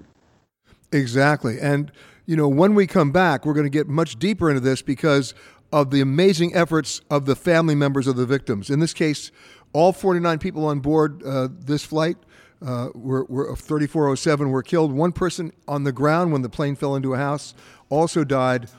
Exactly. 0.92 1.60
And, 1.60 1.92
you 2.26 2.36
know, 2.36 2.48
when 2.48 2.76
we 2.76 2.88
come 2.88 3.12
back, 3.12 3.46
we're 3.46 3.54
going 3.54 3.66
to 3.66 3.70
get 3.70 3.88
much 3.88 4.18
deeper 4.18 4.50
into 4.50 4.62
this 4.62 4.82
because 4.82 5.34
of 5.72 5.92
the 5.92 6.02
amazing 6.02 6.56
efforts 6.56 7.02
of 7.10 7.26
the 7.26 7.36
family 7.36 7.76
members 7.76 8.08
of 8.08 8.16
the 8.16 8.26
victims. 8.26 8.70
In 8.70 8.80
this 8.80 8.94
case, 8.94 9.32
all 9.74 9.92
49 9.92 10.40
people 10.40 10.66
on 10.66 10.80
board 10.80 11.22
uh, 11.24 11.50
this 11.52 11.84
flight 11.84 12.18
uh, 12.66 12.90
were, 12.96 13.26
were 13.26 13.56
3407 13.56 14.50
were 14.50 14.64
killed. 14.64 14.92
One 14.92 15.12
person 15.12 15.52
on 15.68 15.84
the 15.84 15.92
ground 15.92 16.32
when 16.32 16.42
the 16.42 16.50
plane 16.50 16.76
fell 16.76 16.96
into 16.96 17.14
a 17.14 17.18
house 17.18 17.54
also 17.90 18.24
died. 18.24 18.70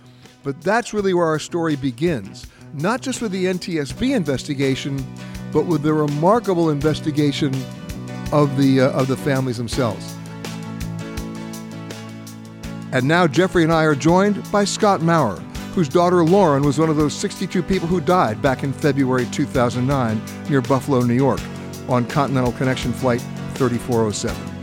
But 0.43 0.61
that's 0.63 0.95
really 0.95 1.15
where 1.15 1.27
our 1.27 1.39
story 1.39 1.77
begins. 1.77 2.47
Not 2.75 3.01
just 3.01 3.23
with 3.23 3.33
the 3.33 3.47
NTSB 3.47 4.15
investigation, 4.15 5.05
but 5.53 5.67
with 5.67 5.83
the 5.83 5.93
remarkable 5.93 6.71
investigation 6.71 7.55
of 8.33 8.57
the 8.57 8.81
uh, 8.81 8.91
of 8.91 9.09
the 9.09 9.17
families 9.17 9.57
themselves. 9.57 10.15
And 12.93 13.07
now 13.07 13.27
Jeffrey 13.27 13.65
and 13.65 13.73
I 13.73 13.85
are 13.85 13.95
joined 13.95 14.51
by 14.51 14.65
Scott 14.65 15.03
Maurer, 15.03 15.41
whose 15.75 15.89
daughter 15.89 16.25
Lorin 16.25 16.65
was 16.65 16.79
one 16.79 16.89
of 16.89 16.97
those 16.97 17.13
62 17.13 17.63
people 17.63 17.87
who 17.87 18.01
died 18.01 18.41
back 18.41 18.63
in 18.63 18.73
February 18.73 19.27
2009 19.27 20.23
near 20.49 20.63
Buffalo, 20.63 21.03
New 21.03 21.15
York, 21.15 21.41
on 21.89 22.07
Continental 22.07 22.53
Connection 22.53 22.93
Flight 22.93 23.21
3407. 23.55 24.58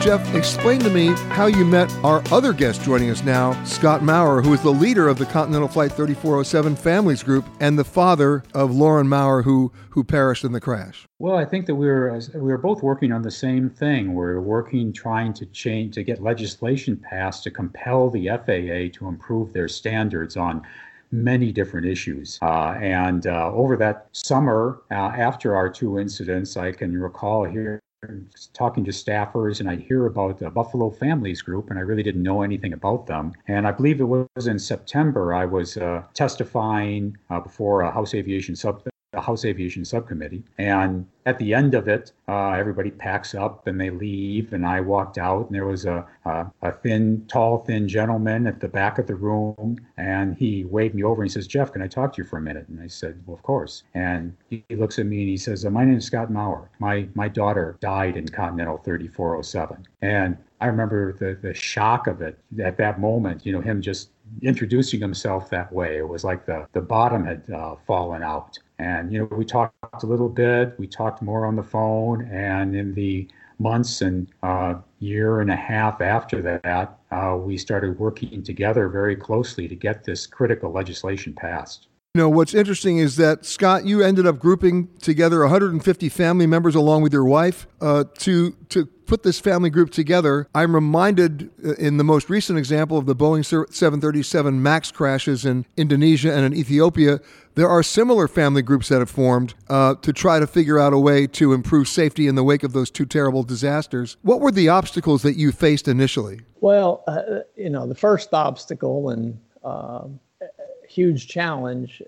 Jeff, 0.00 0.34
explain 0.34 0.80
to 0.80 0.88
me 0.88 1.08
how 1.28 1.44
you 1.44 1.62
met 1.62 1.92
our 2.02 2.22
other 2.32 2.54
guest 2.54 2.80
joining 2.80 3.10
us 3.10 3.22
now, 3.22 3.62
Scott 3.64 4.02
Maurer, 4.02 4.40
who 4.40 4.54
is 4.54 4.62
the 4.62 4.70
leader 4.70 5.08
of 5.08 5.18
the 5.18 5.26
Continental 5.26 5.68
Flight 5.68 5.92
3407 5.92 6.74
Families 6.74 7.22
Group 7.22 7.44
and 7.60 7.78
the 7.78 7.84
father 7.84 8.42
of 8.54 8.74
Lorin 8.74 9.06
Maurer, 9.10 9.42
who 9.42 9.70
who 9.90 10.02
perished 10.02 10.42
in 10.42 10.52
the 10.52 10.60
crash. 10.60 11.06
Well, 11.18 11.36
I 11.36 11.44
think 11.44 11.66
that 11.66 11.74
we 11.74 11.86
were 11.86 12.18
we 12.32 12.40
were 12.40 12.56
both 12.56 12.82
working 12.82 13.12
on 13.12 13.20
the 13.20 13.30
same 13.30 13.68
thing. 13.68 14.14
We 14.14 14.24
are 14.24 14.40
working 14.40 14.90
trying 14.90 15.34
to 15.34 15.44
change 15.44 15.96
to 15.96 16.02
get 16.02 16.22
legislation 16.22 16.96
passed 16.96 17.42
to 17.44 17.50
compel 17.50 18.08
the 18.08 18.28
FAA 18.28 18.98
to 18.98 19.06
improve 19.06 19.52
their 19.52 19.68
standards 19.68 20.34
on 20.34 20.62
many 21.12 21.52
different 21.52 21.86
issues. 21.86 22.38
Uh, 22.40 22.70
and 22.80 23.26
uh, 23.26 23.52
over 23.52 23.76
that 23.76 24.08
summer, 24.12 24.80
uh, 24.90 24.94
after 24.94 25.54
our 25.54 25.68
two 25.68 25.98
incidents, 25.98 26.56
I 26.56 26.72
can 26.72 26.96
recall 26.98 27.44
here 27.44 27.80
talking 28.54 28.84
to 28.84 28.90
staffers 28.90 29.60
and 29.60 29.68
I'd 29.68 29.80
hear 29.80 30.06
about 30.06 30.38
the 30.38 30.48
Buffalo 30.48 30.90
Families 30.90 31.42
Group, 31.42 31.68
and 31.68 31.78
I 31.78 31.82
really 31.82 32.02
didn't 32.02 32.22
know 32.22 32.42
anything 32.42 32.72
about 32.72 33.06
them. 33.06 33.32
And 33.46 33.66
I 33.66 33.72
believe 33.72 34.00
it 34.00 34.04
was 34.04 34.46
in 34.46 34.58
September 34.58 35.34
I 35.34 35.44
was 35.44 35.76
uh, 35.76 36.02
testifying 36.14 37.16
uh, 37.28 37.40
before 37.40 37.82
a 37.82 37.90
House 37.90 38.14
Aviation 38.14 38.56
Sub 38.56 38.82
a 39.12 39.20
House 39.20 39.44
Aviation 39.44 39.84
Subcommittee. 39.84 40.44
And 40.58 41.06
at 41.26 41.38
the 41.38 41.52
end 41.52 41.74
of 41.74 41.88
it, 41.88 42.12
uh, 42.28 42.50
everybody 42.50 42.90
packs 42.92 43.34
up 43.34 43.66
and 43.66 43.80
they 43.80 43.90
leave. 43.90 44.52
And 44.52 44.64
I 44.64 44.80
walked 44.80 45.18
out, 45.18 45.46
and 45.46 45.54
there 45.54 45.66
was 45.66 45.84
a, 45.84 46.06
a, 46.24 46.46
a, 46.62 46.72
thin, 46.72 47.24
tall, 47.26 47.58
thin 47.58 47.88
gentleman 47.88 48.46
at 48.46 48.60
the 48.60 48.68
back 48.68 48.98
of 48.98 49.06
the 49.08 49.16
room. 49.16 49.78
And 49.96 50.36
he 50.36 50.64
waved 50.64 50.94
me 50.94 51.02
over 51.02 51.22
and 51.22 51.30
he 51.30 51.32
says, 51.32 51.48
Jeff, 51.48 51.72
can 51.72 51.82
I 51.82 51.88
talk 51.88 52.12
to 52.14 52.22
you 52.22 52.28
for 52.28 52.38
a 52.38 52.40
minute? 52.40 52.68
And 52.68 52.80
I 52.80 52.86
said, 52.86 53.20
Well, 53.26 53.36
of 53.36 53.42
course. 53.42 53.82
And 53.94 54.36
he, 54.48 54.64
he 54.68 54.76
looks 54.76 54.98
at 54.98 55.06
me 55.06 55.20
and 55.20 55.28
he 55.28 55.36
says, 55.36 55.64
My 55.64 55.84
name 55.84 55.96
is 55.96 56.04
Scott 56.04 56.30
Maurer. 56.30 56.70
My, 56.78 57.08
my 57.14 57.26
daughter 57.28 57.76
died 57.80 58.16
in 58.16 58.28
Continental 58.28 58.78
3407. 58.78 59.88
And 60.02 60.36
I 60.60 60.66
remember 60.66 61.14
the, 61.14 61.38
the 61.40 61.54
shock 61.54 62.06
of 62.06 62.20
it 62.22 62.38
at 62.62 62.76
that 62.76 63.00
moment, 63.00 63.46
you 63.46 63.52
know, 63.52 63.60
him 63.60 63.80
just 63.80 64.10
introducing 64.42 65.00
himself 65.00 65.50
that 65.50 65.72
way. 65.72 65.96
It 65.98 66.08
was 66.08 66.22
like 66.22 66.46
the, 66.46 66.66
the 66.72 66.80
bottom 66.80 67.24
had 67.24 67.42
uh, 67.50 67.76
fallen 67.86 68.22
out. 68.22 68.58
And, 68.80 69.12
you 69.12 69.18
know, 69.18 69.36
we 69.36 69.44
talked 69.44 69.74
a 70.02 70.06
little 70.06 70.30
bit, 70.30 70.74
we 70.78 70.86
talked 70.86 71.20
more 71.20 71.44
on 71.44 71.54
the 71.54 71.62
phone, 71.62 72.22
and 72.32 72.74
in 72.74 72.94
the 72.94 73.28
months 73.58 74.00
and 74.00 74.26
uh, 74.42 74.76
year 75.00 75.40
and 75.40 75.50
a 75.50 75.56
half 75.56 76.00
after 76.00 76.40
that, 76.40 76.98
uh, 77.10 77.36
we 77.38 77.58
started 77.58 77.98
working 77.98 78.42
together 78.42 78.88
very 78.88 79.14
closely 79.14 79.68
to 79.68 79.74
get 79.74 80.04
this 80.04 80.26
critical 80.26 80.72
legislation 80.72 81.34
passed. 81.34 81.88
You 82.14 82.22
know, 82.22 82.28
what's 82.30 82.54
interesting 82.54 82.96
is 82.96 83.16
that, 83.16 83.44
Scott, 83.44 83.84
you 83.84 84.02
ended 84.02 84.26
up 84.26 84.38
grouping 84.38 84.88
together 84.98 85.40
150 85.40 86.08
family 86.08 86.46
members 86.46 86.74
along 86.74 87.02
with 87.02 87.12
your 87.12 87.26
wife 87.26 87.66
uh, 87.82 88.04
to, 88.20 88.52
to 88.70 88.88
put 89.10 89.24
this 89.24 89.40
family 89.40 89.70
group 89.70 89.90
together. 89.90 90.46
I'm 90.54 90.72
reminded 90.72 91.50
uh, 91.66 91.72
in 91.72 91.96
the 91.96 92.04
most 92.04 92.30
recent 92.30 92.60
example 92.60 92.96
of 92.96 93.06
the 93.06 93.16
Boeing 93.16 93.44
737 93.44 94.62
MAX 94.62 94.92
crashes 94.92 95.44
in 95.44 95.66
Indonesia 95.76 96.32
and 96.32 96.44
in 96.46 96.54
Ethiopia. 96.54 97.18
There 97.56 97.68
are 97.68 97.82
similar 97.82 98.28
family 98.28 98.62
groups 98.62 98.88
that 98.88 99.00
have 99.00 99.10
formed 99.10 99.54
uh, 99.68 99.96
to 99.96 100.12
try 100.12 100.38
to 100.38 100.46
figure 100.46 100.78
out 100.78 100.92
a 100.92 100.98
way 100.98 101.26
to 101.26 101.52
improve 101.52 101.88
safety 101.88 102.28
in 102.28 102.36
the 102.36 102.44
wake 102.44 102.62
of 102.62 102.72
those 102.72 102.88
two 102.88 103.04
terrible 103.04 103.42
disasters. 103.42 104.16
What 104.22 104.40
were 104.40 104.52
the 104.52 104.68
obstacles 104.68 105.22
that 105.22 105.36
you 105.36 105.50
faced 105.50 105.88
initially? 105.88 106.42
Well, 106.60 107.02
uh, 107.08 107.40
you 107.56 107.68
know, 107.68 107.88
the 107.88 107.96
first 107.96 108.32
obstacle, 108.32 109.10
and 109.10 109.40
um, 109.64 110.20
huge 110.90 111.28
challenge. 111.28 112.02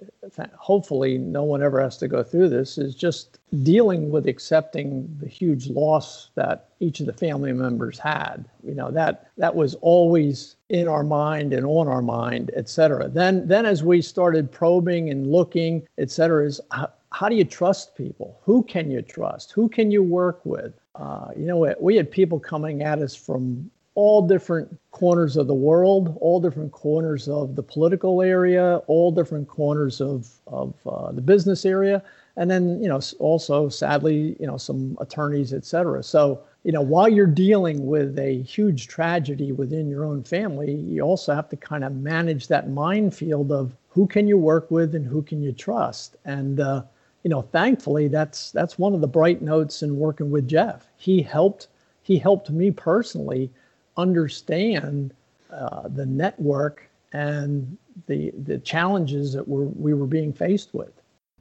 Hopefully, 0.56 1.16
no 1.16 1.44
one 1.44 1.62
ever 1.62 1.80
has 1.80 1.96
to 1.98 2.08
go 2.08 2.22
through 2.22 2.48
this. 2.48 2.78
Is 2.78 2.94
just 2.94 3.38
dealing 3.62 4.10
with 4.10 4.26
accepting 4.26 5.08
the 5.20 5.28
huge 5.28 5.68
loss 5.68 6.30
that 6.34 6.68
each 6.80 7.00
of 7.00 7.06
the 7.06 7.12
family 7.12 7.52
members 7.52 7.98
had. 7.98 8.44
You 8.64 8.74
know 8.74 8.90
that 8.90 9.30
that 9.36 9.54
was 9.54 9.76
always 9.76 10.56
in 10.68 10.88
our 10.88 11.04
mind 11.04 11.52
and 11.52 11.64
on 11.66 11.86
our 11.86 12.02
mind, 12.02 12.50
et 12.56 12.68
cetera. 12.68 13.08
Then, 13.08 13.46
then 13.46 13.66
as 13.66 13.84
we 13.84 14.02
started 14.02 14.50
probing 14.50 15.10
and 15.10 15.30
looking, 15.30 15.86
et 15.98 16.10
cetera, 16.10 16.46
is 16.46 16.60
how, 16.70 16.90
how 17.10 17.28
do 17.28 17.36
you 17.36 17.44
trust 17.44 17.94
people? 17.94 18.40
Who 18.42 18.62
can 18.62 18.90
you 18.90 19.02
trust? 19.02 19.52
Who 19.52 19.68
can 19.68 19.90
you 19.90 20.02
work 20.02 20.40
with? 20.44 20.72
Uh, 20.94 21.28
you 21.36 21.46
know, 21.46 21.74
we 21.78 21.96
had 21.96 22.10
people 22.10 22.40
coming 22.40 22.82
at 22.82 22.98
us 23.00 23.14
from 23.14 23.70
all 23.94 24.26
different 24.26 24.78
corners 24.90 25.36
of 25.36 25.46
the 25.46 25.54
world, 25.54 26.16
all 26.20 26.40
different 26.40 26.72
corners 26.72 27.28
of 27.28 27.56
the 27.56 27.62
political 27.62 28.22
area, 28.22 28.76
all 28.86 29.12
different 29.12 29.48
corners 29.48 30.00
of, 30.00 30.30
of 30.46 30.74
uh, 30.86 31.12
the 31.12 31.20
business 31.20 31.66
area, 31.66 32.02
and 32.36 32.50
then, 32.50 32.82
you 32.82 32.88
know, 32.88 33.00
also 33.18 33.68
sadly, 33.68 34.36
you 34.40 34.46
know, 34.46 34.56
some 34.56 34.96
attorneys, 35.00 35.52
et 35.52 35.66
cetera. 35.66 36.02
So, 36.02 36.42
you 36.64 36.72
know, 36.72 36.80
while 36.80 37.08
you're 37.08 37.26
dealing 37.26 37.86
with 37.86 38.18
a 38.18 38.40
huge 38.42 38.88
tragedy 38.88 39.52
within 39.52 39.90
your 39.90 40.04
own 40.04 40.22
family, 40.22 40.72
you 40.72 41.02
also 41.02 41.34
have 41.34 41.50
to 41.50 41.56
kind 41.56 41.84
of 41.84 41.92
manage 41.94 42.48
that 42.48 42.70
minefield 42.70 43.52
of 43.52 43.74
who 43.88 44.06
can 44.06 44.26
you 44.26 44.38
work 44.38 44.70
with 44.70 44.94
and 44.94 45.06
who 45.06 45.20
can 45.22 45.42
you 45.42 45.52
trust. 45.52 46.16
And, 46.24 46.60
uh, 46.60 46.84
you 47.24 47.28
know, 47.30 47.42
thankfully, 47.42 48.08
that's 48.08 48.50
that's 48.52 48.78
one 48.78 48.94
of 48.94 49.00
the 49.00 49.06
bright 49.06 49.42
notes 49.42 49.82
in 49.82 49.98
working 49.98 50.30
with 50.30 50.48
Jeff. 50.48 50.88
He 50.96 51.20
helped 51.20 51.68
he 52.02 52.18
helped 52.18 52.50
me 52.50 52.70
personally 52.70 53.50
understand 53.96 55.14
uh, 55.50 55.88
the 55.88 56.06
network 56.06 56.88
and 57.12 57.76
the 58.06 58.32
the 58.44 58.58
challenges 58.58 59.32
that 59.34 59.46
we're, 59.46 59.64
we 59.64 59.94
were 59.94 60.06
being 60.06 60.32
faced 60.32 60.72
with. 60.72 60.92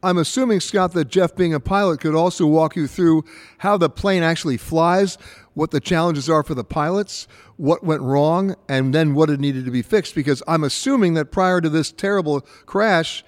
I'm 0.04 0.18
assuming, 0.18 0.62
Scott, 0.62 0.94
that 0.94 1.10
Jeff, 1.10 1.36
being 1.36 1.54
a 1.54 1.60
pilot, 1.60 2.00
could 2.00 2.16
also 2.16 2.48
walk 2.48 2.76
you 2.76 2.88
through 2.88 3.24
how 3.60 3.78
the 3.78 3.90
plane 3.90 4.24
actually 4.24 4.58
flies, 4.58 5.18
what 5.54 5.70
the 5.70 5.80
challenges 5.80 6.28
are 6.28 6.42
for 6.42 6.56
the 6.56 6.64
pilots, 6.64 7.28
what 7.58 7.84
went 7.84 8.02
wrong, 8.02 8.56
and 8.68 8.96
then 8.96 9.14
what 9.14 9.30
it 9.30 9.40
needed 9.40 9.64
to 9.66 9.72
be 9.72 9.84
fixed. 9.84 10.16
Because 10.16 10.42
I'm 10.48 10.64
assuming 10.64 11.14
that 11.14 11.32
prior 11.32 11.62
to 11.62 11.70
this 11.70 11.92
terrible 11.92 12.42
crash, 12.66 13.24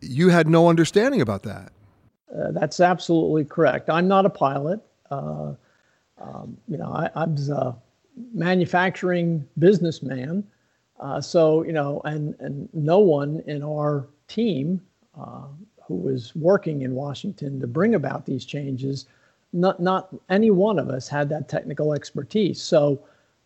you 0.00 0.30
had 0.30 0.48
no 0.48 0.68
understanding 0.68 1.20
about 1.20 1.44
that. 1.44 1.72
Uh, 2.36 2.50
that's 2.50 2.80
absolutely 2.80 3.44
correct. 3.44 3.88
I'm 3.88 4.08
not 4.08 4.26
a 4.26 4.30
pilot. 4.30 4.80
Uh, 5.10 5.54
um, 6.18 6.56
you 6.66 6.76
know, 6.76 6.92
I, 6.92 7.08
I 7.14 7.24
was 7.24 7.50
a 7.50 7.76
manufacturing 8.32 9.46
businessman. 9.58 10.44
Uh, 10.98 11.20
so, 11.20 11.62
you 11.64 11.72
know, 11.72 12.00
and, 12.04 12.34
and 12.40 12.68
no 12.72 12.98
one 12.98 13.42
in 13.46 13.62
our 13.62 14.06
team 14.28 14.80
uh, 15.20 15.44
who 15.86 15.94
was 15.94 16.34
working 16.34 16.82
in 16.82 16.94
Washington 16.94 17.60
to 17.60 17.66
bring 17.66 17.94
about 17.94 18.26
these 18.26 18.44
changes, 18.44 19.06
not, 19.52 19.80
not 19.80 20.08
any 20.30 20.50
one 20.50 20.78
of 20.78 20.88
us 20.88 21.08
had 21.08 21.28
that 21.28 21.48
technical 21.48 21.92
expertise. 21.92 22.60
So 22.60 23.00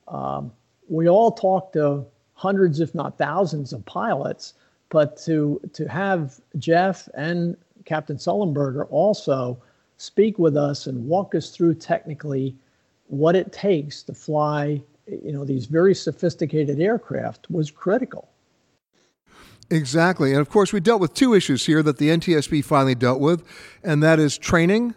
um, 0.08 0.52
we 0.88 1.08
all 1.08 1.32
talked 1.32 1.74
to 1.74 2.04
hundreds, 2.34 2.80
if 2.80 2.94
not 2.94 3.18
thousands, 3.18 3.72
of 3.72 3.84
pilots, 3.84 4.54
but 4.88 5.16
to, 5.18 5.60
to 5.72 5.86
have 5.88 6.40
Jeff 6.58 7.08
and 7.14 7.56
Captain 7.84 8.16
Sullenberger 8.16 8.86
also 8.90 9.60
speak 9.98 10.38
with 10.38 10.56
us 10.56 10.86
and 10.86 11.06
walk 11.06 11.34
us 11.34 11.50
through 11.50 11.74
technically 11.74 12.56
what 13.10 13.34
it 13.34 13.52
takes 13.52 14.02
to 14.04 14.14
fly 14.14 14.80
you 15.06 15.32
know 15.32 15.44
these 15.44 15.66
very 15.66 15.94
sophisticated 15.94 16.80
aircraft 16.80 17.50
was 17.50 17.70
critical. 17.70 18.28
Exactly. 19.70 20.32
And 20.32 20.40
of 20.40 20.48
course 20.48 20.72
we 20.72 20.80
dealt 20.80 21.00
with 21.00 21.14
two 21.14 21.34
issues 21.34 21.66
here 21.66 21.82
that 21.82 21.98
the 21.98 22.08
ntsb 22.08 22.64
finally 22.64 22.94
dealt 22.94 23.20
with 23.20 23.44
and 23.82 24.02
that 24.02 24.18
is 24.18 24.38
training 24.38 24.94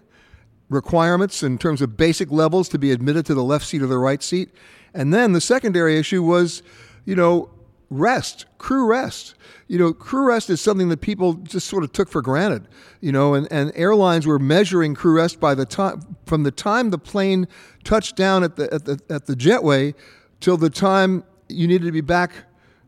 requirements 0.69 1.43
in 1.43 1.57
terms 1.57 1.81
of 1.81 1.97
basic 1.97 2.31
levels 2.31 2.69
to 2.69 2.79
be 2.79 2.91
admitted 2.91 3.25
to 3.27 3.33
the 3.33 3.43
left 3.43 3.65
seat 3.65 3.81
or 3.81 3.87
the 3.87 3.97
right 3.97 4.23
seat. 4.23 4.49
And 4.93 5.13
then 5.13 5.33
the 5.33 5.41
secondary 5.41 5.97
issue 5.97 6.23
was 6.23 6.63
you 7.05 7.15
know 7.15 7.49
rest, 7.93 8.45
crew 8.57 8.87
rest. 8.87 9.35
You 9.67 9.77
know, 9.77 9.93
crew 9.93 10.27
rest 10.27 10.49
is 10.49 10.59
something 10.61 10.89
that 10.89 11.01
people 11.01 11.33
just 11.33 11.67
sort 11.67 11.83
of 11.83 11.91
took 11.91 12.09
for 12.09 12.21
granted. 12.21 12.67
You 13.01 13.11
know, 13.11 13.33
and, 13.33 13.47
and 13.51 13.71
airlines 13.75 14.25
were 14.25 14.39
measuring 14.39 14.95
crew 14.95 15.15
rest 15.15 15.39
by 15.39 15.55
the 15.55 15.65
time 15.65 16.15
from 16.25 16.43
the 16.43 16.51
time 16.51 16.89
the 16.89 16.97
plane 16.97 17.47
touched 17.83 18.15
down 18.15 18.43
at 18.43 18.55
the 18.55 18.73
at 18.73 18.85
the 18.85 18.99
at 19.09 19.25
the 19.25 19.35
jetway 19.35 19.93
till 20.39 20.57
the 20.57 20.69
time 20.69 21.23
you 21.49 21.67
needed 21.67 21.85
to 21.85 21.91
be 21.91 22.01
back 22.01 22.31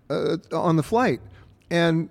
uh, 0.09 0.37
on 0.51 0.75
the 0.75 0.83
flight, 0.83 1.21
and 1.69 2.09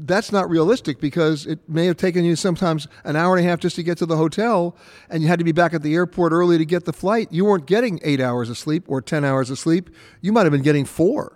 that's 0.00 0.30
not 0.30 0.50
realistic 0.50 1.00
because 1.00 1.46
it 1.46 1.58
may 1.68 1.86
have 1.86 1.96
taken 1.96 2.24
you 2.24 2.36
sometimes 2.36 2.86
an 3.04 3.16
hour 3.16 3.36
and 3.36 3.44
a 3.44 3.48
half 3.48 3.60
just 3.60 3.76
to 3.76 3.82
get 3.82 3.96
to 3.98 4.06
the 4.06 4.16
hotel 4.16 4.76
and 5.08 5.22
you 5.22 5.28
had 5.28 5.38
to 5.38 5.44
be 5.44 5.52
back 5.52 5.72
at 5.72 5.82
the 5.82 5.94
airport 5.94 6.32
early 6.32 6.58
to 6.58 6.64
get 6.64 6.84
the 6.84 6.92
flight. 6.92 7.28
You 7.30 7.44
weren't 7.44 7.66
getting 7.66 7.98
eight 8.02 8.20
hours 8.20 8.50
of 8.50 8.58
sleep 8.58 8.84
or 8.88 9.00
10 9.00 9.24
hours 9.24 9.50
of 9.50 9.58
sleep. 9.58 9.90
You 10.20 10.32
might 10.32 10.42
have 10.42 10.52
been 10.52 10.62
getting 10.62 10.84
four. 10.84 11.35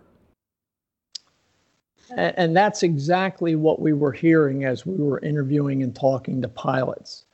And 2.17 2.57
that's 2.57 2.83
exactly 2.83 3.55
what 3.55 3.81
we 3.81 3.93
were 3.93 4.13
hearing 4.13 4.65
as 4.65 4.85
we 4.85 4.97
were 4.97 5.21
interviewing 5.21 5.83
and 5.83 5.95
talking 5.95 6.43
to 6.43 6.49
pilots. 6.49 7.25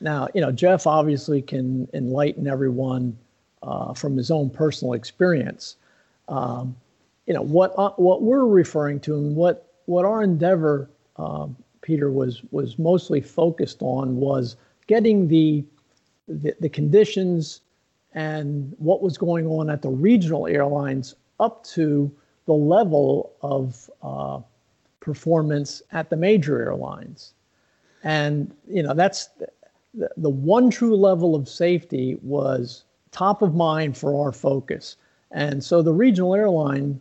Now, 0.00 0.28
you 0.34 0.40
know, 0.40 0.50
Jeff 0.50 0.86
obviously 0.86 1.40
can 1.40 1.88
enlighten 1.94 2.46
everyone 2.48 3.16
uh, 3.62 3.94
from 3.94 4.16
his 4.16 4.30
own 4.30 4.50
personal 4.50 4.94
experience. 4.94 5.76
Um, 6.28 6.76
you 7.26 7.34
know, 7.34 7.42
what 7.42 7.72
uh, 7.78 7.90
what 7.96 8.22
we're 8.22 8.46
referring 8.46 9.00
to 9.00 9.14
and 9.14 9.36
what 9.36 9.72
what 9.86 10.04
our 10.04 10.22
endeavor, 10.22 10.90
uh, 11.16 11.46
Peter, 11.80 12.10
was 12.10 12.42
was 12.50 12.78
mostly 12.78 13.20
focused 13.20 13.78
on 13.80 14.16
was 14.16 14.56
getting 14.86 15.28
the, 15.28 15.64
the 16.28 16.54
the 16.60 16.68
conditions 16.68 17.60
and 18.12 18.74
what 18.78 19.02
was 19.02 19.16
going 19.16 19.46
on 19.46 19.70
at 19.70 19.82
the 19.82 19.88
regional 19.88 20.46
airlines 20.46 21.14
up 21.40 21.64
to 21.64 22.12
the 22.46 22.52
level 22.52 23.32
of 23.42 23.90
uh, 24.02 24.40
performance 25.00 25.82
at 25.92 26.10
the 26.10 26.16
major 26.16 26.60
airlines. 26.60 27.34
And, 28.02 28.54
you 28.68 28.82
know, 28.82 28.94
that's 28.94 29.28
the, 29.94 30.10
the 30.16 30.30
one 30.30 30.70
true 30.70 30.96
level 30.96 31.34
of 31.34 31.48
safety 31.48 32.18
was 32.22 32.84
top 33.12 33.42
of 33.42 33.54
mind 33.54 33.96
for 33.96 34.24
our 34.24 34.32
focus. 34.32 34.96
And 35.30 35.62
so 35.62 35.82
the 35.82 35.92
regional 35.92 36.34
airline 36.34 37.00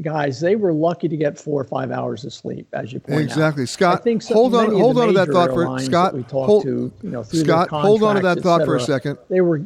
guys, 0.00 0.40
they 0.40 0.56
were 0.56 0.72
lucky 0.72 1.08
to 1.08 1.16
get 1.16 1.38
four 1.38 1.60
or 1.60 1.64
five 1.64 1.90
hours 1.90 2.24
of 2.24 2.32
sleep, 2.32 2.66
as 2.72 2.92
you 2.92 3.00
point 3.00 3.20
exactly. 3.20 3.42
out. 3.42 3.48
Exactly, 3.48 3.66
Scott, 3.66 4.00
I 4.00 4.02
think 4.02 4.24
hold 4.24 4.54
on, 4.54 4.72
hold 4.72 4.98
on 4.98 5.08
to 5.08 5.12
that 5.12 5.28
thought 5.28 5.50
for 5.50 5.78
Scott. 5.80 6.14
we 6.14 6.22
talked 6.22 6.46
hold, 6.46 6.62
to, 6.64 6.92
you 7.02 7.10
know, 7.10 7.22
Scott, 7.22 7.68
hold 7.68 8.02
on 8.02 8.16
to 8.16 8.22
that 8.22 8.40
thought 8.40 8.64
for 8.64 8.76
a 8.76 8.80
second. 8.80 9.18
They 9.28 9.42
were, 9.42 9.58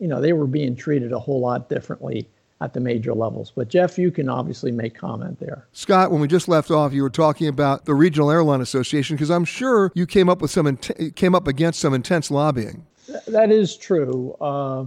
you 0.00 0.08
know, 0.08 0.20
they 0.20 0.32
were 0.32 0.46
being 0.46 0.76
treated 0.76 1.12
a 1.12 1.18
whole 1.18 1.40
lot 1.40 1.68
differently 1.68 2.26
at 2.60 2.72
the 2.72 2.80
major 2.80 3.12
levels. 3.12 3.52
But 3.54 3.68
Jeff, 3.68 3.98
you 3.98 4.10
can 4.10 4.28
obviously 4.28 4.72
make 4.72 4.94
comment 4.94 5.38
there. 5.38 5.66
Scott, 5.72 6.10
when 6.10 6.20
we 6.20 6.28
just 6.28 6.48
left 6.48 6.70
off, 6.70 6.92
you 6.92 7.02
were 7.02 7.10
talking 7.10 7.48
about 7.48 7.84
the 7.84 7.94
Regional 7.94 8.30
Airline 8.30 8.60
Association 8.60 9.16
because 9.16 9.30
I'm 9.30 9.44
sure 9.44 9.92
you 9.94 10.06
came 10.06 10.28
up 10.28 10.40
with 10.40 10.50
some 10.50 10.66
in- 10.66 10.76
came 10.76 11.34
up 11.34 11.46
against 11.46 11.80
some 11.80 11.92
intense 11.92 12.30
lobbying. 12.30 12.86
that 13.26 13.50
is 13.50 13.76
true. 13.76 14.34
Uh, 14.40 14.84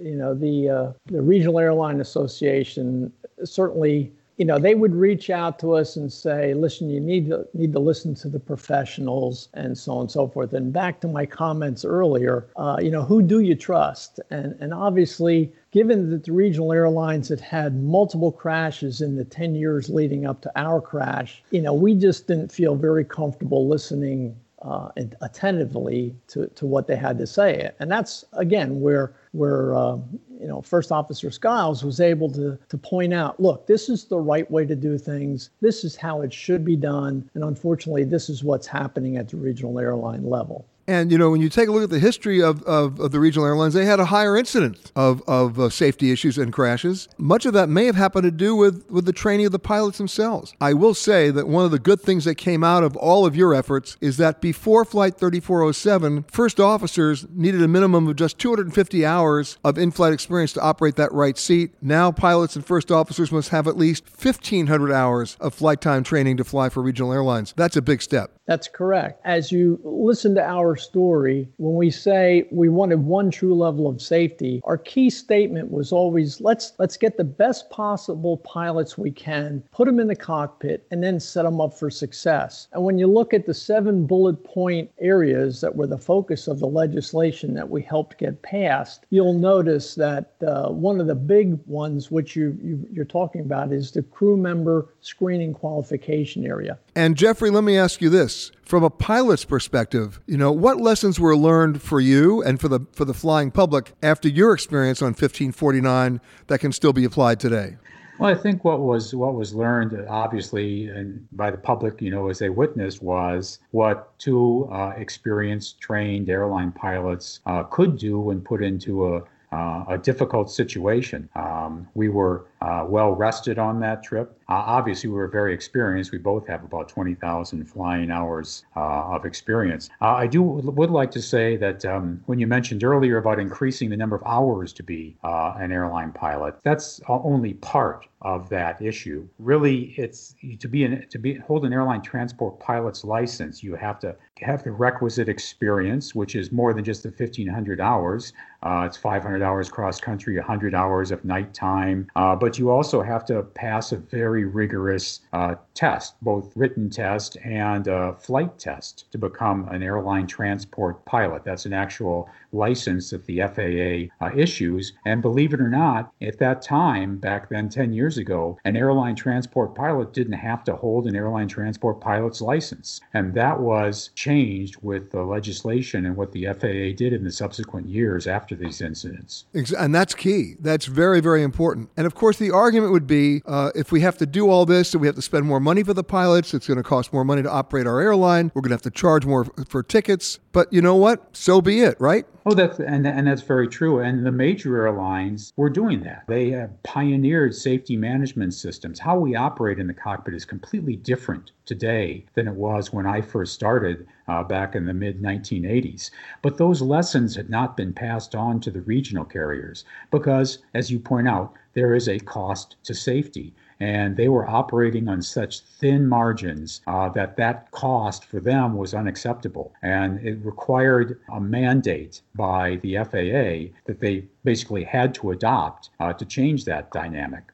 you 0.00 0.16
know, 0.16 0.34
the 0.34 0.68
uh, 0.68 0.92
the 1.06 1.22
Regional 1.22 1.58
Airline 1.58 2.00
Association 2.00 3.12
certainly 3.44 4.12
you 4.42 4.46
know, 4.46 4.58
they 4.58 4.74
would 4.74 4.92
reach 4.92 5.30
out 5.30 5.60
to 5.60 5.74
us 5.74 5.94
and 5.94 6.12
say, 6.12 6.52
listen, 6.52 6.90
you 6.90 6.98
need 6.98 7.28
to 7.28 7.46
need 7.54 7.72
to 7.74 7.78
listen 7.78 8.12
to 8.16 8.28
the 8.28 8.40
professionals 8.40 9.48
and 9.54 9.78
so 9.78 9.92
on 9.92 10.00
and 10.00 10.10
so 10.10 10.26
forth. 10.26 10.52
And 10.52 10.72
back 10.72 11.00
to 11.02 11.06
my 11.06 11.24
comments 11.24 11.84
earlier, 11.84 12.48
uh, 12.56 12.78
you 12.82 12.90
know, 12.90 13.04
who 13.04 13.22
do 13.22 13.38
you 13.38 13.54
trust? 13.54 14.18
And 14.30 14.56
and 14.58 14.74
obviously, 14.74 15.52
given 15.70 16.10
that 16.10 16.24
the 16.24 16.32
regional 16.32 16.72
airlines 16.72 17.28
had 17.28 17.38
had 17.38 17.80
multiple 17.84 18.32
crashes 18.32 19.00
in 19.00 19.14
the 19.14 19.24
10 19.24 19.54
years 19.54 19.88
leading 19.88 20.26
up 20.26 20.40
to 20.40 20.50
our 20.56 20.80
crash, 20.80 21.40
you 21.52 21.62
know, 21.62 21.72
we 21.72 21.94
just 21.94 22.26
didn't 22.26 22.50
feel 22.50 22.74
very 22.74 23.04
comfortable 23.04 23.68
listening 23.68 24.34
uh, 24.62 24.88
attentively 25.20 26.14
to, 26.28 26.46
to 26.48 26.66
what 26.66 26.86
they 26.86 26.96
had 26.96 27.18
to 27.18 27.26
say. 27.26 27.70
And 27.80 27.90
that's, 27.90 28.24
again, 28.34 28.80
where, 28.80 29.14
where 29.32 29.74
uh, 29.74 29.96
you 30.40 30.48
know, 30.48 30.62
First 30.62 30.92
Officer 30.92 31.30
Skiles 31.30 31.84
was 31.84 32.00
able 32.00 32.30
to, 32.32 32.58
to 32.68 32.78
point 32.78 33.12
out, 33.12 33.38
look, 33.40 33.66
this 33.66 33.88
is 33.88 34.04
the 34.04 34.18
right 34.18 34.50
way 34.50 34.64
to 34.66 34.74
do 34.74 34.98
things. 34.98 35.50
This 35.60 35.84
is 35.84 35.96
how 35.96 36.22
it 36.22 36.32
should 36.32 36.64
be 36.64 36.76
done. 36.76 37.28
And 37.34 37.44
unfortunately, 37.44 38.04
this 38.04 38.28
is 38.28 38.42
what's 38.42 38.66
happening 38.66 39.16
at 39.16 39.28
the 39.28 39.36
regional 39.36 39.78
airline 39.78 40.24
level. 40.28 40.66
And, 40.86 41.12
you 41.12 41.18
know, 41.18 41.30
when 41.30 41.40
you 41.40 41.48
take 41.48 41.68
a 41.68 41.72
look 41.72 41.84
at 41.84 41.90
the 41.90 41.98
history 41.98 42.42
of, 42.42 42.62
of, 42.64 42.98
of 42.98 43.12
the 43.12 43.20
regional 43.20 43.46
airlines, 43.46 43.74
they 43.74 43.84
had 43.84 44.00
a 44.00 44.06
higher 44.06 44.36
incidence 44.36 44.92
of, 44.96 45.22
of 45.28 45.58
uh, 45.58 45.68
safety 45.68 46.10
issues 46.10 46.38
and 46.38 46.52
crashes. 46.52 47.08
Much 47.18 47.46
of 47.46 47.52
that 47.52 47.68
may 47.68 47.86
have 47.86 47.96
happened 47.96 48.24
to 48.24 48.30
do 48.30 48.56
with, 48.56 48.90
with 48.90 49.04
the 49.04 49.12
training 49.12 49.46
of 49.46 49.52
the 49.52 49.58
pilots 49.58 49.98
themselves. 49.98 50.54
I 50.60 50.74
will 50.74 50.94
say 50.94 51.30
that 51.30 51.48
one 51.48 51.64
of 51.64 51.70
the 51.70 51.78
good 51.78 52.00
things 52.00 52.24
that 52.24 52.34
came 52.34 52.64
out 52.64 52.82
of 52.82 52.96
all 52.96 53.24
of 53.26 53.36
your 53.36 53.54
efforts 53.54 53.96
is 54.00 54.16
that 54.16 54.40
before 54.40 54.84
Flight 54.84 55.16
3407, 55.18 56.24
first 56.24 56.58
officers 56.58 57.26
needed 57.30 57.62
a 57.62 57.68
minimum 57.68 58.08
of 58.08 58.16
just 58.16 58.38
250 58.38 59.06
hours 59.06 59.58
of 59.64 59.78
in 59.78 59.90
flight 59.90 60.12
experience 60.12 60.52
to 60.54 60.60
operate 60.60 60.96
that 60.96 61.12
right 61.12 61.38
seat. 61.38 61.72
Now, 61.80 62.10
pilots 62.10 62.56
and 62.56 62.66
first 62.66 62.90
officers 62.90 63.30
must 63.30 63.50
have 63.50 63.68
at 63.68 63.76
least 63.76 64.04
1,500 64.04 64.92
hours 64.92 65.36
of 65.40 65.54
flight 65.54 65.80
time 65.80 66.02
training 66.02 66.36
to 66.38 66.44
fly 66.44 66.68
for 66.68 66.82
regional 66.82 67.12
airlines. 67.12 67.54
That's 67.56 67.76
a 67.76 67.82
big 67.82 68.02
step. 68.02 68.32
That's 68.46 68.66
correct. 68.68 69.20
As 69.24 69.52
you 69.52 69.80
listen 69.84 70.34
to 70.34 70.42
our 70.42 70.74
story, 70.76 71.48
when 71.58 71.76
we 71.76 71.90
say 71.90 72.48
we 72.50 72.68
wanted 72.68 73.04
one 73.04 73.30
true 73.30 73.54
level 73.54 73.86
of 73.86 74.02
safety, 74.02 74.60
our 74.64 74.76
key 74.76 75.10
statement 75.10 75.70
was 75.70 75.92
always 75.92 76.40
let's 76.40 76.72
let's 76.78 76.96
get 76.96 77.16
the 77.16 77.24
best 77.24 77.70
possible 77.70 78.38
pilots 78.38 78.98
we 78.98 79.12
can, 79.12 79.62
put 79.70 79.86
them 79.86 80.00
in 80.00 80.08
the 80.08 80.16
cockpit, 80.16 80.86
and 80.90 81.02
then 81.02 81.20
set 81.20 81.44
them 81.44 81.60
up 81.60 81.72
for 81.78 81.88
success. 81.88 82.66
And 82.72 82.82
when 82.82 82.98
you 82.98 83.06
look 83.06 83.32
at 83.32 83.46
the 83.46 83.54
seven 83.54 84.06
bullet 84.06 84.42
point 84.42 84.90
areas 84.98 85.60
that 85.60 85.76
were 85.76 85.86
the 85.86 85.98
focus 85.98 86.48
of 86.48 86.58
the 86.58 86.66
legislation 86.66 87.54
that 87.54 87.70
we 87.70 87.82
helped 87.82 88.18
get 88.18 88.42
passed, 88.42 89.06
you'll 89.10 89.38
notice 89.38 89.94
that 89.94 90.34
uh, 90.46 90.68
one 90.68 91.00
of 91.00 91.06
the 91.06 91.14
big 91.14 91.58
ones, 91.66 92.10
which 92.10 92.34
you, 92.34 92.58
you 92.60 92.88
you're 92.90 93.04
talking 93.04 93.42
about, 93.42 93.72
is 93.72 93.92
the 93.92 94.02
crew 94.02 94.36
member 94.36 94.88
screening 95.00 95.54
qualification 95.54 96.44
area. 96.44 96.78
And 96.94 97.16
Jeffrey, 97.16 97.50
let 97.50 97.64
me 97.64 97.78
ask 97.78 98.02
you 98.02 98.10
this. 98.10 98.31
From 98.64 98.84
a 98.84 98.90
pilot's 98.90 99.44
perspective, 99.44 100.20
you 100.26 100.38
know, 100.38 100.50
what 100.50 100.78
lessons 100.78 101.20
were 101.20 101.36
learned 101.36 101.82
for 101.82 102.00
you 102.00 102.42
and 102.42 102.60
for 102.60 102.68
the 102.68 102.80
for 102.92 103.04
the 103.04 103.14
flying 103.14 103.50
public 103.50 103.92
after 104.02 104.28
your 104.28 104.54
experience 104.54 105.02
on 105.02 105.08
1549 105.08 106.20
that 106.46 106.58
can 106.58 106.72
still 106.72 106.92
be 106.92 107.04
applied 107.04 107.38
today? 107.38 107.76
Well, 108.18 108.30
I 108.30 108.34
think 108.34 108.64
what 108.64 108.80
was 108.80 109.14
what 109.14 109.34
was 109.34 109.54
learned, 109.54 110.06
obviously, 110.08 110.86
and 110.88 111.26
by 111.32 111.50
the 111.50 111.58
public, 111.58 112.00
you 112.00 112.10
know, 112.10 112.28
as 112.28 112.38
they 112.38 112.50
witnessed, 112.50 113.02
was 113.02 113.58
what 113.72 114.16
two 114.18 114.68
uh, 114.72 114.92
experienced, 114.96 115.80
trained 115.80 116.30
airline 116.30 116.72
pilots 116.72 117.40
uh, 117.46 117.64
could 117.64 117.98
do 117.98 118.20
when 118.20 118.40
put 118.40 118.62
into 118.62 119.16
a 119.16 119.22
uh, 119.52 119.84
a 119.88 119.98
difficult 119.98 120.50
situation. 120.50 121.28
Um, 121.36 121.86
we 121.94 122.08
were 122.08 122.46
uh, 122.60 122.86
well 122.88 123.12
rested 123.12 123.58
on 123.58 123.80
that 123.80 124.02
trip. 124.02 124.38
Uh, 124.52 124.64
obviously, 124.66 125.08
we 125.08 125.16
were 125.16 125.28
very 125.28 125.54
experienced. 125.54 126.12
We 126.12 126.18
both 126.18 126.46
have 126.46 126.62
about 126.62 126.86
20,000 126.90 127.64
flying 127.64 128.10
hours 128.10 128.66
uh, 128.76 128.80
of 129.14 129.24
experience. 129.24 129.88
Uh, 130.02 130.08
I 130.08 130.26
do 130.26 130.42
would 130.42 130.90
like 130.90 131.10
to 131.12 131.22
say 131.22 131.56
that 131.56 131.86
um, 131.86 132.22
when 132.26 132.38
you 132.38 132.46
mentioned 132.46 132.84
earlier 132.84 133.16
about 133.16 133.38
increasing 133.40 133.88
the 133.88 133.96
number 133.96 134.14
of 134.14 134.22
hours 134.26 134.74
to 134.74 134.82
be 134.82 135.16
uh, 135.24 135.54
an 135.56 135.72
airline 135.72 136.12
pilot, 136.12 136.56
that's 136.64 137.00
only 137.08 137.54
part 137.54 138.06
of 138.22 138.48
that 138.48 138.80
issue. 138.80 139.26
Really, 139.38 139.94
it's 139.96 140.34
to 140.60 140.68
be 140.68 140.84
an, 140.84 141.06
to 141.08 141.18
be 141.18 141.34
hold 141.34 141.64
an 141.64 141.72
airline 141.72 142.02
transport 142.02 142.60
pilot's 142.60 143.04
license. 143.04 143.62
You 143.62 143.74
have 143.74 143.98
to 144.00 144.16
have 144.40 144.62
the 144.62 144.70
requisite 144.70 145.28
experience, 145.28 146.14
which 146.14 146.34
is 146.34 146.52
more 146.52 146.72
than 146.72 146.84
just 146.84 147.02
the 147.02 147.10
1,500 147.10 147.80
hours. 147.80 148.32
Uh, 148.62 148.84
it's 148.86 148.96
500 148.96 149.42
hours 149.42 149.68
cross 149.68 150.00
country, 150.00 150.36
100 150.36 150.74
hours 150.74 151.10
of 151.10 151.24
nighttime. 151.24 152.06
Uh, 152.14 152.36
but 152.36 152.58
you 152.58 152.70
also 152.70 153.02
have 153.02 153.24
to 153.24 153.42
pass 153.42 153.90
a 153.90 153.96
very 153.96 154.41
rigorous 154.44 155.20
uh, 155.32 155.54
test, 155.74 156.14
both 156.22 156.52
written 156.56 156.90
test 156.90 157.36
and 157.44 157.86
flight 158.20 158.58
test, 158.58 159.10
to 159.12 159.18
become 159.18 159.68
an 159.68 159.82
airline 159.82 160.26
transport 160.26 161.04
pilot. 161.04 161.44
That's 161.44 161.66
an 161.66 161.72
actual 161.72 162.28
license 162.52 163.10
that 163.10 163.24
the 163.26 163.40
FAA 163.40 164.24
uh, 164.24 164.30
issues. 164.36 164.92
And 165.04 165.22
believe 165.22 165.54
it 165.54 165.60
or 165.60 165.68
not, 165.68 166.12
at 166.20 166.38
that 166.38 166.62
time, 166.62 167.16
back 167.16 167.48
then, 167.48 167.68
10 167.68 167.92
years 167.92 168.18
ago, 168.18 168.58
an 168.64 168.76
airline 168.76 169.16
transport 169.16 169.74
pilot 169.74 170.12
didn't 170.12 170.34
have 170.34 170.64
to 170.64 170.76
hold 170.76 171.06
an 171.06 171.16
airline 171.16 171.48
transport 171.48 172.00
pilot's 172.00 172.40
license. 172.40 173.00
And 173.14 173.34
that 173.34 173.60
was 173.60 174.10
changed 174.14 174.76
with 174.82 175.10
the 175.10 175.22
legislation 175.22 176.06
and 176.06 176.16
what 176.16 176.32
the 176.32 176.46
FAA 176.46 176.96
did 176.96 177.12
in 177.12 177.24
the 177.24 177.32
subsequent 177.32 177.88
years 177.88 178.26
after 178.26 178.54
these 178.54 178.80
incidents. 178.80 179.44
And 179.78 179.94
that's 179.94 180.14
key. 180.14 180.56
That's 180.60 180.86
very, 180.86 181.20
very 181.20 181.42
important. 181.42 181.90
And 181.96 182.06
of 182.06 182.14
course, 182.14 182.38
the 182.38 182.50
argument 182.50 182.92
would 182.92 183.06
be 183.06 183.42
uh, 183.46 183.70
if 183.74 183.92
we 183.92 184.00
have 184.00 184.18
to 184.18 184.21
do 184.26 184.50
all 184.50 184.66
this, 184.66 184.94
and 184.94 185.00
we 185.00 185.06
have 185.06 185.16
to 185.16 185.22
spend 185.22 185.46
more 185.46 185.60
money 185.60 185.82
for 185.82 185.94
the 185.94 186.04
pilots, 186.04 186.54
it's 186.54 186.66
going 186.66 186.76
to 186.76 186.82
cost 186.82 187.12
more 187.12 187.24
money 187.24 187.42
to 187.42 187.50
operate 187.50 187.86
our 187.86 188.00
airline, 188.00 188.50
we're 188.54 188.62
going 188.62 188.70
to 188.70 188.74
have 188.74 188.82
to 188.82 188.90
charge 188.90 189.24
more 189.24 189.46
for 189.68 189.82
tickets. 189.82 190.38
But 190.52 190.72
you 190.72 190.82
know 190.82 190.96
what? 190.96 191.36
So 191.36 191.60
be 191.60 191.80
it, 191.80 192.00
right? 192.00 192.26
Oh, 192.44 192.54
that's 192.54 192.80
and 192.80 193.06
and 193.06 193.28
that's 193.28 193.42
very 193.42 193.68
true. 193.68 194.00
And 194.00 194.26
the 194.26 194.32
major 194.32 194.76
airlines 194.82 195.52
were 195.56 195.70
doing 195.70 196.02
that. 196.02 196.24
They 196.26 196.50
have 196.50 196.82
pioneered 196.82 197.54
safety 197.54 197.96
management 197.96 198.54
systems. 198.54 198.98
How 198.98 199.16
we 199.16 199.36
operate 199.36 199.78
in 199.78 199.86
the 199.86 199.94
cockpit 199.94 200.34
is 200.34 200.44
completely 200.44 200.96
different 200.96 201.52
today 201.66 202.24
than 202.34 202.48
it 202.48 202.54
was 202.54 202.92
when 202.92 203.06
I 203.06 203.20
first 203.20 203.54
started 203.54 204.08
uh, 204.26 204.42
back 204.42 204.74
in 204.74 204.86
the 204.86 204.94
mid 204.94 205.22
1980s. 205.22 206.10
But 206.42 206.56
those 206.56 206.82
lessons 206.82 207.36
had 207.36 207.48
not 207.48 207.76
been 207.76 207.92
passed 207.92 208.34
on 208.34 208.58
to 208.62 208.72
the 208.72 208.80
regional 208.80 209.24
carriers 209.24 209.84
because, 210.10 210.58
as 210.74 210.90
you 210.90 210.98
point 210.98 211.28
out, 211.28 211.54
there 211.74 211.94
is 211.94 212.08
a 212.08 212.18
cost 212.18 212.74
to 212.82 212.94
safety 212.94 213.54
and 213.82 214.16
they 214.16 214.28
were 214.28 214.48
operating 214.48 215.08
on 215.08 215.20
such 215.20 215.58
thin 215.58 216.06
margins 216.08 216.82
uh, 216.86 217.08
that 217.08 217.36
that 217.36 217.68
cost 217.72 218.24
for 218.24 218.38
them 218.38 218.74
was 218.74 218.94
unacceptable. 218.94 219.72
And 219.82 220.24
it 220.24 220.38
required 220.44 221.18
a 221.32 221.40
mandate 221.40 222.22
by 222.34 222.76
the 222.82 222.96
FAA 222.96 223.74
that 223.86 224.00
they 224.00 224.24
basically 224.44 224.84
had 224.84 225.14
to 225.16 225.30
adopt 225.30 225.90
uh, 226.00 226.12
to 226.12 226.24
change 226.24 226.64
that 226.64 226.90
dynamic. 226.92 227.44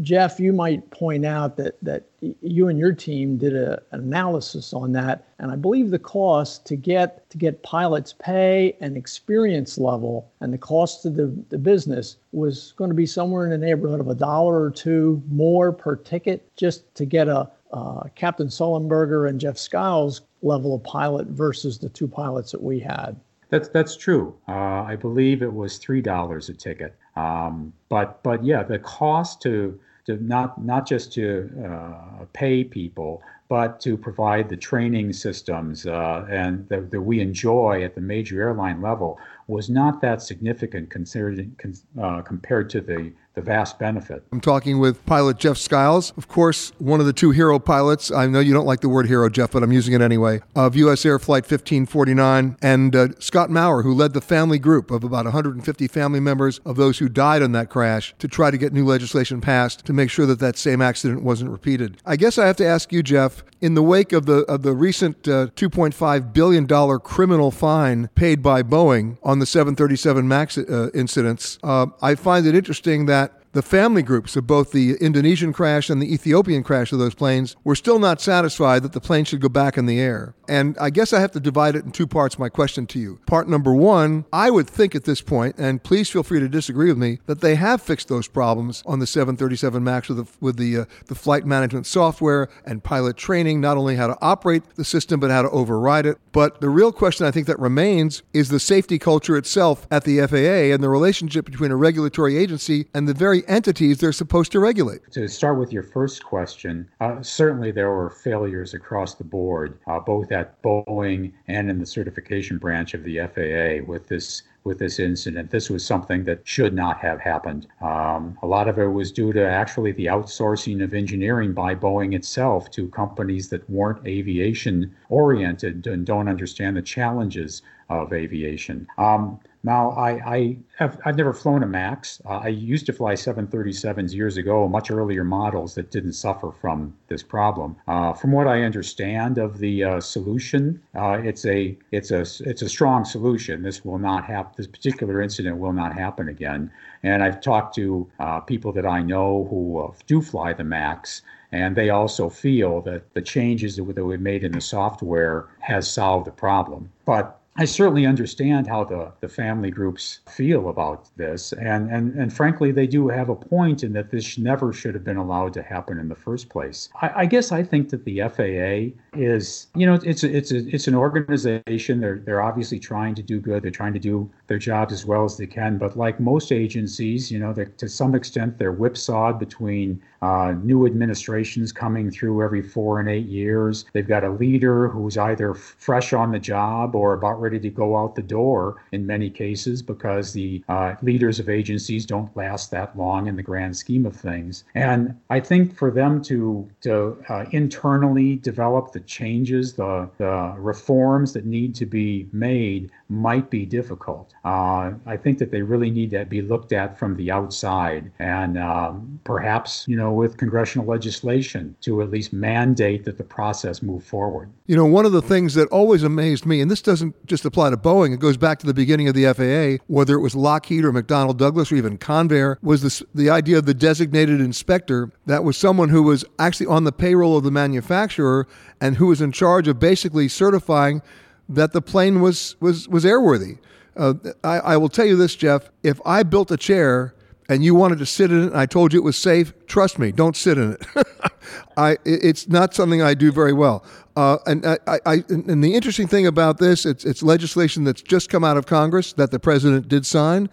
Jeff, 0.00 0.40
you 0.40 0.54
might 0.54 0.90
point 0.90 1.26
out 1.26 1.56
that, 1.58 1.76
that 1.82 2.04
you 2.40 2.68
and 2.68 2.78
your 2.78 2.92
team 2.92 3.36
did 3.36 3.54
a, 3.54 3.82
an 3.90 4.00
analysis 4.00 4.72
on 4.72 4.92
that, 4.92 5.28
and 5.38 5.50
I 5.50 5.56
believe 5.56 5.90
the 5.90 5.98
cost 5.98 6.64
to 6.66 6.76
get 6.76 7.28
to 7.28 7.36
get 7.36 7.62
pilots 7.62 8.14
pay 8.18 8.74
and 8.80 8.96
experience 8.96 9.76
level 9.76 10.32
and 10.40 10.50
the 10.52 10.58
cost 10.58 11.02
to 11.02 11.10
the, 11.10 11.34
the 11.50 11.58
business 11.58 12.16
was 12.32 12.72
going 12.76 12.88
to 12.88 12.94
be 12.94 13.04
somewhere 13.04 13.44
in 13.44 13.50
the 13.50 13.58
neighborhood 13.58 14.00
of 14.00 14.08
a 14.08 14.14
dollar 14.14 14.62
or 14.62 14.70
two 14.70 15.22
more 15.28 15.72
per 15.72 15.96
ticket 15.96 16.48
just 16.56 16.94
to 16.94 17.04
get 17.04 17.28
a 17.28 17.50
uh, 17.72 18.04
Captain 18.14 18.48
Sullenberger 18.48 19.28
and 19.28 19.40
Jeff 19.40 19.58
Skiles 19.58 20.22
level 20.42 20.74
of 20.74 20.82
pilot 20.84 21.26
versus 21.28 21.78
the 21.78 21.88
two 21.88 22.08
pilots 22.08 22.52
that 22.52 22.62
we 22.62 22.78
had. 22.78 23.16
That's 23.52 23.68
that's 23.68 23.96
true. 23.96 24.34
Uh, 24.48 24.82
I 24.82 24.96
believe 24.96 25.42
it 25.42 25.52
was 25.52 25.78
three 25.78 26.00
dollars 26.00 26.48
a 26.48 26.54
ticket. 26.54 26.96
Um, 27.16 27.74
but 27.90 28.22
but 28.24 28.44
yeah, 28.44 28.64
the 28.64 28.78
cost 28.80 29.42
to 29.42 29.78
to 30.06 30.16
not 30.16 30.64
not 30.64 30.88
just 30.88 31.12
to 31.14 31.50
uh, 31.64 32.24
pay 32.32 32.64
people, 32.64 33.22
but 33.52 33.78
to 33.78 33.98
provide 33.98 34.48
the 34.48 34.56
training 34.56 35.12
systems 35.12 35.84
uh, 35.84 36.26
and 36.30 36.66
that, 36.70 36.90
that 36.90 37.02
we 37.02 37.20
enjoy 37.20 37.82
at 37.84 37.94
the 37.94 38.00
major 38.00 38.40
airline 38.40 38.80
level 38.80 39.20
was 39.46 39.68
not 39.68 40.00
that 40.00 40.22
significant 40.22 40.88
considered, 40.88 41.54
uh, 42.00 42.22
compared 42.22 42.70
to 42.70 42.80
the 42.80 43.12
the 43.34 43.40
vast 43.40 43.78
benefit. 43.78 44.22
I'm 44.30 44.40
talking 44.40 44.78
with 44.78 45.04
pilot 45.06 45.38
Jeff 45.38 45.56
Skiles, 45.56 46.12
of 46.16 46.28
course, 46.28 46.72
one 46.78 47.00
of 47.00 47.06
the 47.06 47.12
two 47.12 47.30
hero 47.30 47.58
pilots. 47.58 48.10
I 48.10 48.26
know 48.26 48.40
you 48.40 48.52
don't 48.52 48.66
like 48.66 48.80
the 48.80 48.88
word 48.88 49.06
hero, 49.06 49.28
Jeff, 49.30 49.52
but 49.52 49.62
I'm 49.62 49.72
using 49.72 49.94
it 49.94 50.02
anyway, 50.02 50.40
of 50.54 50.76
U.S. 50.76 51.06
Air 51.06 51.18
Flight 51.18 51.44
1549, 51.44 52.56
and 52.60 52.94
uh, 52.94 53.08
Scott 53.18 53.50
Maurer, 53.50 53.82
who 53.82 53.94
led 53.94 54.12
the 54.12 54.20
family 54.20 54.58
group 54.58 54.90
of 54.90 55.02
about 55.02 55.24
150 55.24 55.88
family 55.88 56.20
members 56.20 56.60
of 56.66 56.76
those 56.76 56.98
who 56.98 57.08
died 57.08 57.42
on 57.42 57.52
that 57.52 57.70
crash 57.70 58.14
to 58.18 58.28
try 58.28 58.50
to 58.50 58.58
get 58.58 58.72
new 58.72 58.84
legislation 58.84 59.40
passed 59.40 59.84
to 59.86 59.92
make 59.92 60.10
sure 60.10 60.26
that 60.26 60.38
that 60.40 60.58
same 60.58 60.82
accident 60.82 61.22
wasn't 61.22 61.50
repeated. 61.50 61.96
I 62.04 62.16
guess 62.16 62.36
I 62.36 62.46
have 62.46 62.56
to 62.56 62.66
ask 62.66 62.92
you, 62.92 63.02
Jeff, 63.02 63.41
in 63.60 63.74
the 63.74 63.82
wake 63.82 64.12
of 64.12 64.26
the 64.26 64.38
of 64.44 64.62
the 64.62 64.74
recent 64.74 65.28
uh, 65.28 65.46
2.5 65.54 66.32
billion 66.32 66.66
dollar 66.66 66.98
criminal 66.98 67.50
fine 67.50 68.08
paid 68.14 68.42
by 68.42 68.62
Boeing 68.62 69.18
on 69.22 69.38
the 69.38 69.46
737 69.46 70.26
Max 70.26 70.58
uh, 70.58 70.90
incidents, 70.94 71.58
uh, 71.62 71.86
I 72.00 72.14
find 72.14 72.46
it 72.46 72.54
interesting 72.54 73.06
that 73.06 73.41
the 73.52 73.62
family 73.62 74.02
groups 74.02 74.34
of 74.34 74.46
both 74.46 74.72
the 74.72 74.94
Indonesian 75.00 75.52
crash 75.52 75.90
and 75.90 76.00
the 76.00 76.12
Ethiopian 76.12 76.62
crash 76.62 76.92
of 76.92 76.98
those 76.98 77.14
planes 77.14 77.54
were 77.64 77.74
still 77.74 77.98
not 77.98 78.20
satisfied 78.20 78.82
that 78.82 78.92
the 78.92 79.00
plane 79.00 79.24
should 79.24 79.40
go 79.40 79.48
back 79.48 79.76
in 79.76 79.86
the 79.86 80.00
air. 80.00 80.34
And 80.48 80.76
I 80.78 80.90
guess 80.90 81.12
I 81.12 81.20
have 81.20 81.32
to 81.32 81.40
divide 81.40 81.76
it 81.76 81.84
in 81.84 81.92
two 81.92 82.06
parts, 82.06 82.38
my 82.38 82.48
question 82.48 82.86
to 82.88 82.98
you. 82.98 83.20
Part 83.26 83.48
number 83.48 83.74
one, 83.74 84.24
I 84.32 84.50
would 84.50 84.68
think 84.68 84.94
at 84.94 85.04
this 85.04 85.20
point, 85.20 85.56
and 85.58 85.82
please 85.82 86.10
feel 86.10 86.22
free 86.22 86.40
to 86.40 86.48
disagree 86.48 86.88
with 86.88 86.98
me, 86.98 87.20
that 87.26 87.40
they 87.40 87.54
have 87.54 87.82
fixed 87.82 88.08
those 88.08 88.28
problems 88.28 88.82
on 88.86 88.98
the 88.98 89.06
737 89.06 89.84
MAX 89.84 90.08
with 90.08 90.18
the, 90.18 90.32
with 90.40 90.56
the, 90.56 90.78
uh, 90.78 90.84
the 91.06 91.14
flight 91.14 91.44
management 91.44 91.86
software 91.86 92.48
and 92.64 92.82
pilot 92.82 93.16
training, 93.16 93.60
not 93.60 93.76
only 93.76 93.96
how 93.96 94.06
to 94.06 94.18
operate 94.20 94.62
the 94.76 94.84
system, 94.84 95.20
but 95.20 95.30
how 95.30 95.42
to 95.42 95.50
override 95.50 96.06
it. 96.06 96.18
But 96.32 96.60
the 96.60 96.70
real 96.70 96.92
question 96.92 97.26
I 97.26 97.30
think 97.30 97.46
that 97.46 97.58
remains 97.58 98.22
is 98.32 98.48
the 98.48 98.60
safety 98.60 98.98
culture 98.98 99.36
itself 99.36 99.86
at 99.90 100.04
the 100.04 100.26
FAA 100.26 100.74
and 100.74 100.82
the 100.82 100.88
relationship 100.88 101.44
between 101.44 101.70
a 101.70 101.76
regulatory 101.76 102.36
agency 102.36 102.86
and 102.94 103.06
the 103.06 103.14
very 103.14 103.41
entities 103.48 103.98
they're 103.98 104.12
supposed 104.12 104.52
to 104.52 104.60
regulate. 104.60 105.00
To 105.12 105.28
start 105.28 105.58
with 105.58 105.72
your 105.72 105.82
first 105.82 106.24
question, 106.24 106.88
uh, 107.00 107.22
certainly 107.22 107.70
there 107.70 107.90
were 107.90 108.10
failures 108.10 108.74
across 108.74 109.14
the 109.14 109.24
board, 109.24 109.78
uh, 109.86 110.00
both 110.00 110.32
at 110.32 110.60
Boeing 110.62 111.32
and 111.48 111.70
in 111.70 111.78
the 111.78 111.86
certification 111.86 112.58
branch 112.58 112.94
of 112.94 113.04
the 113.04 113.18
FAA 113.18 113.86
with 113.86 114.08
this 114.08 114.42
with 114.64 114.78
this 114.78 115.00
incident. 115.00 115.50
This 115.50 115.68
was 115.68 115.84
something 115.84 116.24
that 116.24 116.46
should 116.46 116.72
not 116.72 116.98
have 116.98 117.20
happened. 117.20 117.66
Um, 117.80 118.38
a 118.42 118.46
lot 118.46 118.68
of 118.68 118.78
it 118.78 118.86
was 118.86 119.10
due 119.10 119.32
to 119.32 119.44
actually 119.44 119.92
the 119.92 120.06
outsourcing 120.06 120.82
of 120.84 120.94
engineering 120.94 121.52
by 121.52 121.74
Boeing 121.74 122.14
itself 122.14 122.70
to 122.72 122.88
companies 122.88 123.48
that 123.48 123.68
weren't 123.68 124.06
aviation 124.06 124.94
oriented 125.08 125.86
and 125.86 126.06
don't 126.06 126.28
understand 126.28 126.76
the 126.76 126.82
challenges 126.82 127.62
of 127.88 128.12
aviation. 128.12 128.86
Um, 128.98 129.40
now, 129.64 129.90
I, 129.90 130.10
I 130.10 130.56
have 130.76 131.00
I've 131.04 131.16
never 131.16 131.32
flown 131.32 131.62
a 131.62 131.66
Max. 131.66 132.20
Uh, 132.26 132.40
I 132.42 132.48
used 132.48 132.84
to 132.86 132.92
fly 132.92 133.14
737s 133.14 134.12
years 134.12 134.36
ago, 134.36 134.66
much 134.66 134.90
earlier 134.90 135.22
models 135.22 135.76
that 135.76 135.92
didn't 135.92 136.14
suffer 136.14 136.50
from 136.50 136.96
this 137.06 137.22
problem. 137.22 137.76
Uh, 137.86 138.12
from 138.12 138.32
what 138.32 138.48
I 138.48 138.62
understand 138.62 139.38
of 139.38 139.58
the 139.58 139.84
uh, 139.84 140.00
solution, 140.00 140.82
uh, 140.96 141.20
it's 141.22 141.46
a 141.46 141.78
it's 141.92 142.10
a 142.10 142.22
it's 142.22 142.62
a 142.62 142.68
strong 142.68 143.04
solution. 143.04 143.62
This 143.62 143.84
will 143.84 143.98
not 143.98 144.24
happen. 144.24 144.52
This 144.56 144.66
particular 144.66 145.22
incident 145.22 145.58
will 145.58 145.72
not 145.72 145.96
happen 145.96 146.28
again. 146.28 146.68
And 147.04 147.22
I've 147.22 147.40
talked 147.40 147.76
to 147.76 148.10
uh, 148.18 148.40
people 148.40 148.72
that 148.72 148.86
I 148.86 149.02
know 149.02 149.46
who 149.48 149.78
uh, 149.78 149.92
do 150.08 150.22
fly 150.22 150.54
the 150.54 150.64
Max, 150.64 151.22
and 151.52 151.76
they 151.76 151.90
also 151.90 152.28
feel 152.28 152.80
that 152.82 153.14
the 153.14 153.22
changes 153.22 153.76
that 153.76 153.84
we've 153.84 154.20
made 154.20 154.42
in 154.42 154.52
the 154.52 154.60
software 154.60 155.46
has 155.60 155.88
solved 155.88 156.26
the 156.26 156.32
problem. 156.32 156.90
But 157.04 157.38
I 157.56 157.66
certainly 157.66 158.06
understand 158.06 158.66
how 158.66 158.84
the, 158.84 159.12
the 159.20 159.28
family 159.28 159.70
groups 159.70 160.20
feel 160.26 160.70
about 160.70 161.14
this. 161.16 161.52
And, 161.52 161.90
and, 161.90 162.14
and 162.14 162.32
frankly, 162.32 162.72
they 162.72 162.86
do 162.86 163.08
have 163.08 163.28
a 163.28 163.36
point 163.36 163.82
in 163.82 163.92
that 163.92 164.10
this 164.10 164.38
never 164.38 164.72
should 164.72 164.94
have 164.94 165.04
been 165.04 165.18
allowed 165.18 165.52
to 165.54 165.62
happen 165.62 165.98
in 165.98 166.08
the 166.08 166.14
first 166.14 166.48
place. 166.48 166.88
I, 167.02 167.10
I 167.16 167.26
guess 167.26 167.52
I 167.52 167.62
think 167.62 167.90
that 167.90 168.06
the 168.06 168.20
FAA 168.20 168.96
is, 169.18 169.66
you 169.74 169.84
know, 169.84 169.98
it's 170.02 170.24
it's 170.24 170.50
a, 170.50 170.66
it's 170.74 170.88
an 170.88 170.94
organization. 170.94 172.00
They're, 172.00 172.22
they're 172.24 172.42
obviously 172.42 172.78
trying 172.78 173.14
to 173.16 173.22
do 173.22 173.38
good. 173.38 173.62
They're 173.62 173.70
trying 173.70 173.92
to 173.92 174.00
do 174.00 174.30
their 174.46 174.58
jobs 174.58 174.94
as 174.94 175.04
well 175.04 175.24
as 175.24 175.36
they 175.36 175.46
can. 175.46 175.76
But 175.76 175.94
like 175.94 176.18
most 176.20 176.52
agencies, 176.52 177.30
you 177.30 177.38
know, 177.38 177.52
to 177.52 177.88
some 177.88 178.14
extent, 178.14 178.56
they're 178.58 178.72
whipsawed 178.72 179.38
between 179.38 180.02
uh, 180.22 180.54
new 180.62 180.86
administrations 180.86 181.70
coming 181.70 182.10
through 182.10 182.42
every 182.42 182.62
four 182.62 182.98
and 182.98 183.10
eight 183.10 183.26
years. 183.26 183.84
They've 183.92 184.08
got 184.08 184.24
a 184.24 184.30
leader 184.30 184.88
who's 184.88 185.18
either 185.18 185.52
fresh 185.52 186.14
on 186.14 186.32
the 186.32 186.38
job 186.38 186.94
or 186.94 187.12
about 187.12 187.41
ready 187.42 187.60
to 187.60 187.70
go 187.70 187.96
out 187.96 188.14
the 188.14 188.22
door 188.22 188.76
in 188.92 189.06
many 189.06 189.28
cases 189.28 189.82
because 189.82 190.32
the 190.32 190.62
uh, 190.68 190.94
leaders 191.02 191.38
of 191.38 191.48
agencies 191.48 192.06
don't 192.06 192.34
last 192.36 192.70
that 192.70 192.96
long 192.96 193.26
in 193.26 193.36
the 193.36 193.42
grand 193.42 193.76
scheme 193.76 194.06
of 194.06 194.16
things. 194.16 194.64
And 194.74 195.18
I 195.28 195.40
think 195.40 195.76
for 195.76 195.90
them 195.90 196.22
to 196.22 196.68
to 196.82 197.22
uh, 197.28 197.44
internally 197.50 198.36
develop 198.36 198.92
the 198.92 199.00
changes, 199.00 199.74
the 199.74 200.08
the 200.18 200.54
reforms 200.56 201.32
that 201.34 201.44
need 201.44 201.74
to 201.74 201.86
be 201.86 202.28
made 202.32 202.90
might 203.08 203.50
be 203.50 203.66
difficult. 203.66 204.32
Uh, 204.44 204.92
I 205.06 205.16
think 205.16 205.38
that 205.38 205.50
they 205.50 205.62
really 205.62 205.90
need 205.90 206.10
to 206.10 206.24
be 206.24 206.40
looked 206.40 206.72
at 206.72 206.98
from 206.98 207.16
the 207.16 207.30
outside 207.30 208.10
and 208.18 208.58
um, 208.58 209.20
perhaps, 209.24 209.86
you 209.86 209.96
know, 209.96 210.12
with 210.12 210.38
congressional 210.38 210.86
legislation 210.86 211.76
to 211.82 212.00
at 212.02 212.10
least 212.10 212.32
mandate 212.32 213.04
that 213.04 213.18
the 213.18 213.24
process 213.24 213.82
move 213.82 214.02
forward. 214.02 214.50
You 214.66 214.76
know, 214.76 214.86
one 214.86 215.04
of 215.04 215.12
the 215.12 215.22
things 215.22 215.54
that 215.54 215.68
always 215.68 216.02
amazed 216.02 216.46
me, 216.46 216.60
and 216.60 216.70
this 216.70 216.82
doesn't 216.82 217.14
just 217.32 217.46
apply 217.46 217.70
to 217.70 217.78
Boeing, 217.78 218.12
it 218.12 218.20
goes 218.20 218.36
back 218.36 218.58
to 218.58 218.66
the 218.66 218.74
beginning 218.74 219.08
of 219.08 219.14
the 219.14 219.24
FAA, 219.24 219.82
whether 219.86 220.14
it 220.14 220.20
was 220.20 220.34
Lockheed 220.34 220.84
or 220.84 220.92
McDonnell 220.92 221.34
Douglas 221.34 221.72
or 221.72 221.76
even 221.76 221.96
Convair, 221.96 222.56
was 222.60 222.82
this, 222.82 223.02
the 223.14 223.30
idea 223.30 223.56
of 223.56 223.64
the 223.64 223.72
designated 223.72 224.38
inspector 224.38 225.10
that 225.24 225.42
was 225.42 225.56
someone 225.56 225.88
who 225.88 226.02
was 226.02 226.26
actually 226.38 226.66
on 226.66 226.84
the 226.84 226.92
payroll 226.92 227.38
of 227.38 227.42
the 227.42 227.50
manufacturer 227.50 228.46
and 228.82 228.96
who 228.96 229.06
was 229.06 229.22
in 229.22 229.32
charge 229.32 229.66
of 229.66 229.80
basically 229.80 230.28
certifying 230.28 231.00
that 231.48 231.72
the 231.72 231.80
plane 231.80 232.20
was 232.20 232.54
was 232.60 232.86
was 232.88 233.04
airworthy. 233.04 233.58
Uh, 233.96 234.12
I, 234.44 234.58
I 234.58 234.76
will 234.76 234.90
tell 234.90 235.06
you 235.06 235.16
this, 235.16 235.34
Jeff. 235.34 235.70
If 235.82 236.02
I 236.04 236.24
built 236.24 236.50
a 236.50 236.58
chair 236.58 237.14
and 237.48 237.64
you 237.64 237.74
wanted 237.74 237.98
to 237.98 238.06
sit 238.06 238.30
in 238.30 238.44
it 238.44 238.46
and 238.48 238.56
I 238.56 238.66
told 238.66 238.92
you 238.92 239.00
it 239.00 239.04
was 239.04 239.16
safe, 239.16 239.52
trust 239.66 239.98
me, 239.98 240.12
don't 240.12 240.36
sit 240.36 240.58
in 240.58 240.72
it. 240.72 240.86
I, 241.76 241.96
it's 242.04 242.48
not 242.48 242.74
something 242.74 243.02
I 243.02 243.14
do 243.14 243.32
very 243.32 243.52
well. 243.52 243.84
Uh, 244.16 244.38
and 244.46 244.66
I, 244.66 244.78
I, 244.86 245.24
and 245.28 245.64
the 245.64 245.74
interesting 245.74 246.06
thing 246.06 246.26
about 246.26 246.58
this, 246.58 246.84
it's, 246.84 247.04
it's 247.04 247.22
legislation 247.22 247.84
that's 247.84 248.02
just 248.02 248.28
come 248.28 248.44
out 248.44 248.56
of 248.56 248.66
Congress 248.66 249.12
that 249.14 249.30
the 249.30 249.38
president 249.38 249.88
did 249.88 250.04
sign, 250.04 250.50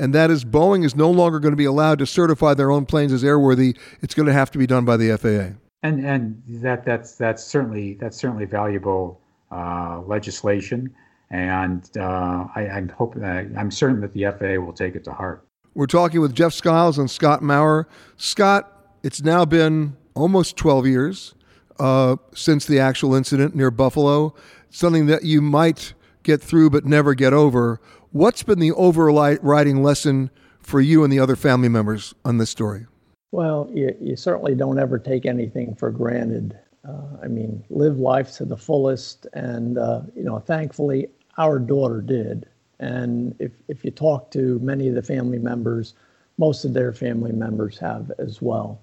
and 0.00 0.14
that 0.14 0.30
is 0.30 0.44
Boeing 0.44 0.84
is 0.84 0.96
no 0.96 1.10
longer 1.10 1.38
going 1.38 1.52
to 1.52 1.56
be 1.56 1.66
allowed 1.66 1.98
to 1.98 2.06
certify 2.06 2.54
their 2.54 2.70
own 2.70 2.86
planes 2.86 3.12
as 3.12 3.22
airworthy. 3.22 3.76
It's 4.00 4.14
going 4.14 4.26
to 4.26 4.32
have 4.32 4.50
to 4.52 4.58
be 4.58 4.66
done 4.66 4.84
by 4.84 4.96
the 4.96 5.16
FAA. 5.16 5.58
And 5.84 6.06
and 6.06 6.42
that 6.62 6.84
that's 6.84 7.16
that's 7.16 7.42
certainly 7.42 7.94
that's 7.94 8.16
certainly 8.16 8.44
valuable 8.44 9.20
uh, 9.50 10.00
legislation, 10.06 10.94
and 11.30 11.88
uh, 11.98 12.46
I, 12.54 12.86
hope 12.96 13.14
that, 13.16 13.50
I'm 13.58 13.70
certain 13.70 14.00
that 14.00 14.12
the 14.12 14.26
FAA 14.38 14.64
will 14.64 14.72
take 14.72 14.94
it 14.94 15.02
to 15.04 15.12
heart. 15.12 15.44
We're 15.74 15.86
talking 15.86 16.20
with 16.20 16.34
Jeff 16.34 16.52
Skiles 16.52 16.98
and 16.98 17.10
Scott 17.10 17.42
Maurer. 17.42 17.88
Scott, 18.18 18.70
it's 19.02 19.22
now 19.22 19.46
been 19.46 19.96
almost 20.14 20.58
12 20.58 20.86
years 20.86 21.34
uh, 21.80 22.16
since 22.34 22.66
the 22.66 22.78
actual 22.78 23.14
incident 23.14 23.54
near 23.54 23.70
Buffalo, 23.70 24.34
something 24.68 25.06
that 25.06 25.24
you 25.24 25.40
might 25.40 25.94
get 26.24 26.42
through 26.42 26.68
but 26.68 26.84
never 26.84 27.14
get 27.14 27.32
over. 27.32 27.80
What's 28.10 28.42
been 28.42 28.58
the 28.58 28.72
overriding 28.72 29.82
lesson 29.82 30.30
for 30.60 30.82
you 30.82 31.04
and 31.04 31.12
the 31.12 31.18
other 31.18 31.36
family 31.36 31.70
members 31.70 32.14
on 32.22 32.36
this 32.36 32.50
story? 32.50 32.86
Well, 33.30 33.70
you, 33.72 33.96
you 33.98 34.14
certainly 34.14 34.54
don't 34.54 34.78
ever 34.78 34.98
take 34.98 35.24
anything 35.24 35.74
for 35.74 35.90
granted. 35.90 36.58
Uh, 36.86 37.16
I 37.22 37.28
mean, 37.28 37.64
live 37.70 37.98
life 37.98 38.32
to 38.36 38.44
the 38.44 38.58
fullest. 38.58 39.26
And, 39.32 39.78
uh, 39.78 40.02
you 40.14 40.24
know, 40.24 40.38
thankfully, 40.38 41.08
our 41.38 41.58
daughter 41.58 42.02
did. 42.02 42.46
And 42.82 43.36
if, 43.38 43.52
if 43.68 43.84
you 43.84 43.92
talk 43.92 44.30
to 44.32 44.58
many 44.58 44.88
of 44.88 44.96
the 44.96 45.02
family 45.02 45.38
members, 45.38 45.94
most 46.36 46.64
of 46.64 46.74
their 46.74 46.92
family 46.92 47.30
members 47.32 47.78
have 47.78 48.10
as 48.18 48.42
well. 48.42 48.80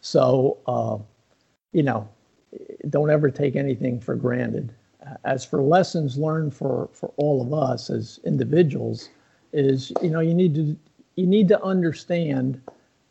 So, 0.00 0.58
uh, 0.66 0.96
you 1.72 1.82
know, 1.82 2.08
don't 2.88 3.10
ever 3.10 3.30
take 3.30 3.54
anything 3.54 4.00
for 4.00 4.14
granted. 4.14 4.72
As 5.24 5.44
for 5.44 5.62
lessons 5.62 6.16
learned 6.16 6.54
for, 6.54 6.88
for 6.94 7.12
all 7.16 7.42
of 7.42 7.52
us 7.52 7.90
as 7.90 8.20
individuals, 8.24 9.10
is 9.52 9.92
you 10.00 10.08
know 10.08 10.20
you 10.20 10.32
need 10.32 10.54
to 10.54 10.76
you 11.16 11.26
need 11.26 11.48
to 11.48 11.62
understand 11.62 12.60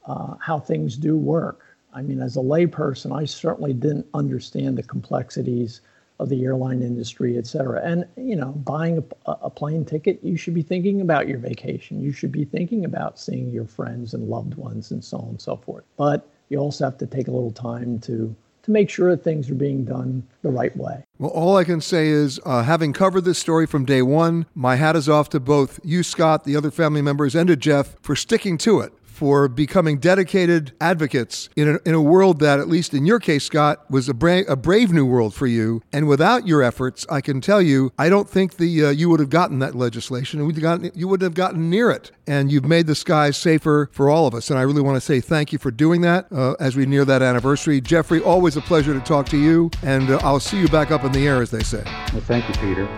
uh, 0.07 0.33
how 0.39 0.59
things 0.59 0.97
do 0.97 1.15
work. 1.15 1.77
I 1.93 2.01
mean, 2.01 2.19
as 2.19 2.35
a 2.35 2.39
layperson, 2.39 3.15
I 3.15 3.25
certainly 3.25 3.73
didn't 3.73 4.07
understand 4.15 4.77
the 4.77 4.83
complexities 4.83 5.81
of 6.21 6.29
the 6.29 6.43
airline 6.43 6.83
industry, 6.83 7.35
et 7.35 7.47
cetera. 7.47 7.81
And, 7.83 8.05
you 8.15 8.35
know, 8.35 8.51
buying 8.51 9.03
a, 9.25 9.31
a, 9.41 9.49
plane 9.49 9.83
ticket, 9.83 10.19
you 10.21 10.37
should 10.37 10.53
be 10.53 10.61
thinking 10.61 11.01
about 11.01 11.27
your 11.27 11.39
vacation. 11.39 11.99
You 11.99 12.11
should 12.11 12.31
be 12.31 12.45
thinking 12.45 12.85
about 12.85 13.17
seeing 13.17 13.49
your 13.49 13.65
friends 13.65 14.13
and 14.13 14.29
loved 14.29 14.53
ones 14.53 14.91
and 14.91 15.03
so 15.03 15.17
on 15.17 15.29
and 15.29 15.41
so 15.41 15.55
forth. 15.55 15.83
But 15.97 16.29
you 16.49 16.59
also 16.59 16.85
have 16.85 16.99
to 16.99 17.07
take 17.07 17.27
a 17.27 17.31
little 17.31 17.51
time 17.51 17.99
to 18.01 18.35
to 18.63 18.69
make 18.69 18.91
sure 18.91 19.09
that 19.09 19.23
things 19.23 19.49
are 19.49 19.55
being 19.55 19.83
done 19.83 20.21
the 20.43 20.51
right 20.51 20.77
way. 20.77 21.03
Well, 21.17 21.31
all 21.31 21.57
I 21.57 21.63
can 21.63 21.81
say 21.81 22.09
is, 22.09 22.39
uh, 22.45 22.61
having 22.61 22.93
covered 22.93 23.21
this 23.21 23.39
story 23.39 23.65
from 23.65 23.85
day 23.85 24.03
one, 24.03 24.45
my 24.53 24.75
hat 24.75 24.95
is 24.95 25.09
off 25.09 25.29
to 25.29 25.39
both 25.39 25.79
you, 25.83 26.03
Scott, 26.03 26.43
the 26.43 26.55
other 26.55 26.69
family 26.69 27.01
members, 27.01 27.33
and 27.33 27.47
to 27.47 27.55
Jeff 27.55 27.95
for 28.03 28.15
sticking 28.15 28.59
to 28.59 28.79
it 28.79 28.93
for 29.21 29.47
becoming 29.47 29.99
dedicated 29.99 30.73
advocates 30.81 31.47
in 31.55 31.69
a, 31.75 31.79
in 31.87 31.93
a 31.93 32.01
world 32.01 32.39
that, 32.39 32.59
at 32.59 32.67
least 32.67 32.91
in 32.91 33.05
your 33.05 33.19
case, 33.19 33.43
Scott, 33.43 33.85
was 33.87 34.09
a, 34.09 34.15
bra- 34.15 34.41
a 34.47 34.55
brave 34.55 34.91
new 34.91 35.05
world 35.05 35.35
for 35.35 35.45
you. 35.45 35.83
And 35.93 36.07
without 36.07 36.47
your 36.47 36.63
efforts, 36.63 37.05
I 37.07 37.21
can 37.21 37.39
tell 37.39 37.61
you, 37.61 37.93
I 37.99 38.09
don't 38.09 38.27
think 38.27 38.57
the 38.57 38.85
uh, 38.85 38.89
you 38.89 39.11
would 39.11 39.19
have 39.19 39.29
gotten 39.29 39.59
that 39.59 39.75
legislation, 39.75 40.41
and 40.41 40.59
gotten, 40.59 40.89
you 40.95 41.07
wouldn't 41.07 41.23
have 41.23 41.35
gotten 41.35 41.69
near 41.69 41.91
it. 41.91 42.09
And 42.25 42.51
you've 42.51 42.65
made 42.65 42.87
the 42.87 42.95
skies 42.95 43.37
safer 43.37 43.91
for 43.93 44.09
all 44.09 44.25
of 44.25 44.33
us. 44.33 44.49
And 44.49 44.57
I 44.57 44.63
really 44.63 44.81
want 44.81 44.95
to 44.95 45.01
say 45.01 45.21
thank 45.21 45.53
you 45.53 45.59
for 45.59 45.69
doing 45.69 46.01
that 46.01 46.25
uh, 46.31 46.55
as 46.59 46.75
we 46.75 46.87
near 46.87 47.05
that 47.05 47.21
anniversary. 47.21 47.79
Jeffrey, 47.79 48.21
always 48.21 48.57
a 48.57 48.61
pleasure 48.61 48.95
to 48.95 49.01
talk 49.01 49.27
to 49.27 49.37
you, 49.37 49.69
and 49.83 50.09
uh, 50.09 50.19
I'll 50.23 50.39
see 50.39 50.59
you 50.59 50.67
back 50.69 50.89
up 50.89 51.03
in 51.03 51.11
the 51.11 51.27
air, 51.27 51.43
as 51.43 51.51
they 51.51 51.61
say. 51.61 51.83
Well, 52.11 52.21
thank 52.21 52.47
you, 52.49 52.55
Peter. 52.55 52.89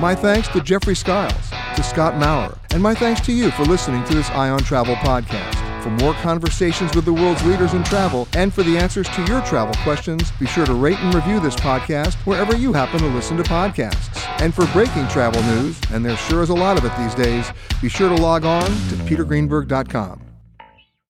My 0.00 0.14
thanks 0.14 0.46
to 0.50 0.60
Jeffrey 0.60 0.94
Skiles, 0.94 1.50
to 1.74 1.82
Scott 1.82 2.16
Maurer, 2.18 2.56
and 2.70 2.80
my 2.80 2.94
thanks 2.94 3.20
to 3.22 3.32
you 3.32 3.50
for 3.50 3.64
listening 3.64 4.04
to 4.04 4.14
this 4.14 4.30
Eye 4.30 4.48
on 4.48 4.60
Travel 4.60 4.94
podcast. 4.94 5.82
For 5.82 5.90
more 5.90 6.14
conversations 6.14 6.94
with 6.94 7.04
the 7.04 7.12
world's 7.12 7.44
leaders 7.44 7.74
in 7.74 7.82
travel 7.82 8.28
and 8.36 8.54
for 8.54 8.62
the 8.62 8.78
answers 8.78 9.08
to 9.08 9.24
your 9.24 9.40
travel 9.40 9.74
questions, 9.82 10.30
be 10.38 10.46
sure 10.46 10.64
to 10.66 10.74
rate 10.74 11.00
and 11.00 11.12
review 11.12 11.40
this 11.40 11.56
podcast 11.56 12.14
wherever 12.26 12.56
you 12.56 12.72
happen 12.72 13.00
to 13.00 13.08
listen 13.08 13.36
to 13.38 13.42
podcasts. 13.42 14.24
And 14.40 14.54
for 14.54 14.68
breaking 14.68 15.08
travel 15.08 15.42
news, 15.42 15.80
and 15.92 16.06
there 16.06 16.16
sure 16.16 16.44
is 16.44 16.50
a 16.50 16.54
lot 16.54 16.78
of 16.78 16.84
it 16.84 16.96
these 16.96 17.16
days, 17.16 17.50
be 17.82 17.88
sure 17.88 18.08
to 18.08 18.22
log 18.22 18.44
on 18.44 18.66
to 18.66 18.94
petergreenberg.com. 19.04 20.22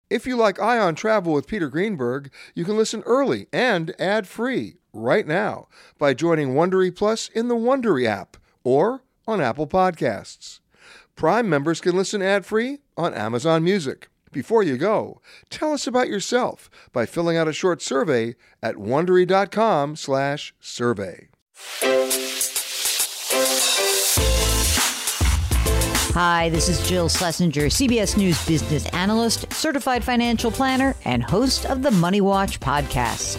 If 0.08 0.26
you 0.26 0.34
like 0.34 0.58
Eye 0.58 0.78
on 0.78 0.94
Travel 0.94 1.34
with 1.34 1.46
Peter 1.46 1.68
Greenberg, 1.68 2.32
you 2.54 2.64
can 2.64 2.78
listen 2.78 3.02
early 3.04 3.48
and 3.52 3.94
ad-free 4.00 4.76
right 4.94 5.26
now 5.26 5.68
by 5.98 6.14
joining 6.14 6.54
Wondery 6.54 6.96
Plus 6.96 7.28
in 7.28 7.48
the 7.48 7.54
Wondery 7.54 8.06
app 8.06 8.37
or 8.68 9.02
on 9.26 9.40
Apple 9.40 9.66
Podcasts. 9.66 10.60
Prime 11.16 11.48
members 11.48 11.80
can 11.80 11.96
listen 11.96 12.20
ad 12.20 12.44
free 12.44 12.80
on 12.96 13.14
Amazon 13.14 13.64
Music. 13.64 14.10
Before 14.30 14.62
you 14.62 14.76
go, 14.76 15.22
tell 15.48 15.72
us 15.72 15.86
about 15.86 16.08
yourself 16.08 16.68
by 16.92 17.06
filling 17.06 17.38
out 17.38 17.48
a 17.48 17.52
short 17.52 17.80
survey 17.80 18.36
at 18.62 18.76
wondery.com/survey. 18.76 21.28
Hi, 26.14 26.48
this 26.50 26.68
is 26.68 26.86
Jill 26.86 27.08
Schlesinger, 27.08 27.70
CBS 27.70 28.16
News 28.16 28.46
business 28.46 28.86
analyst, 28.88 29.50
certified 29.52 30.04
financial 30.04 30.50
planner, 30.50 30.94
and 31.04 31.22
host 31.22 31.64
of 31.66 31.82
the 31.82 31.92
Money 31.92 32.20
Watch 32.20 32.60
podcast. 32.60 33.38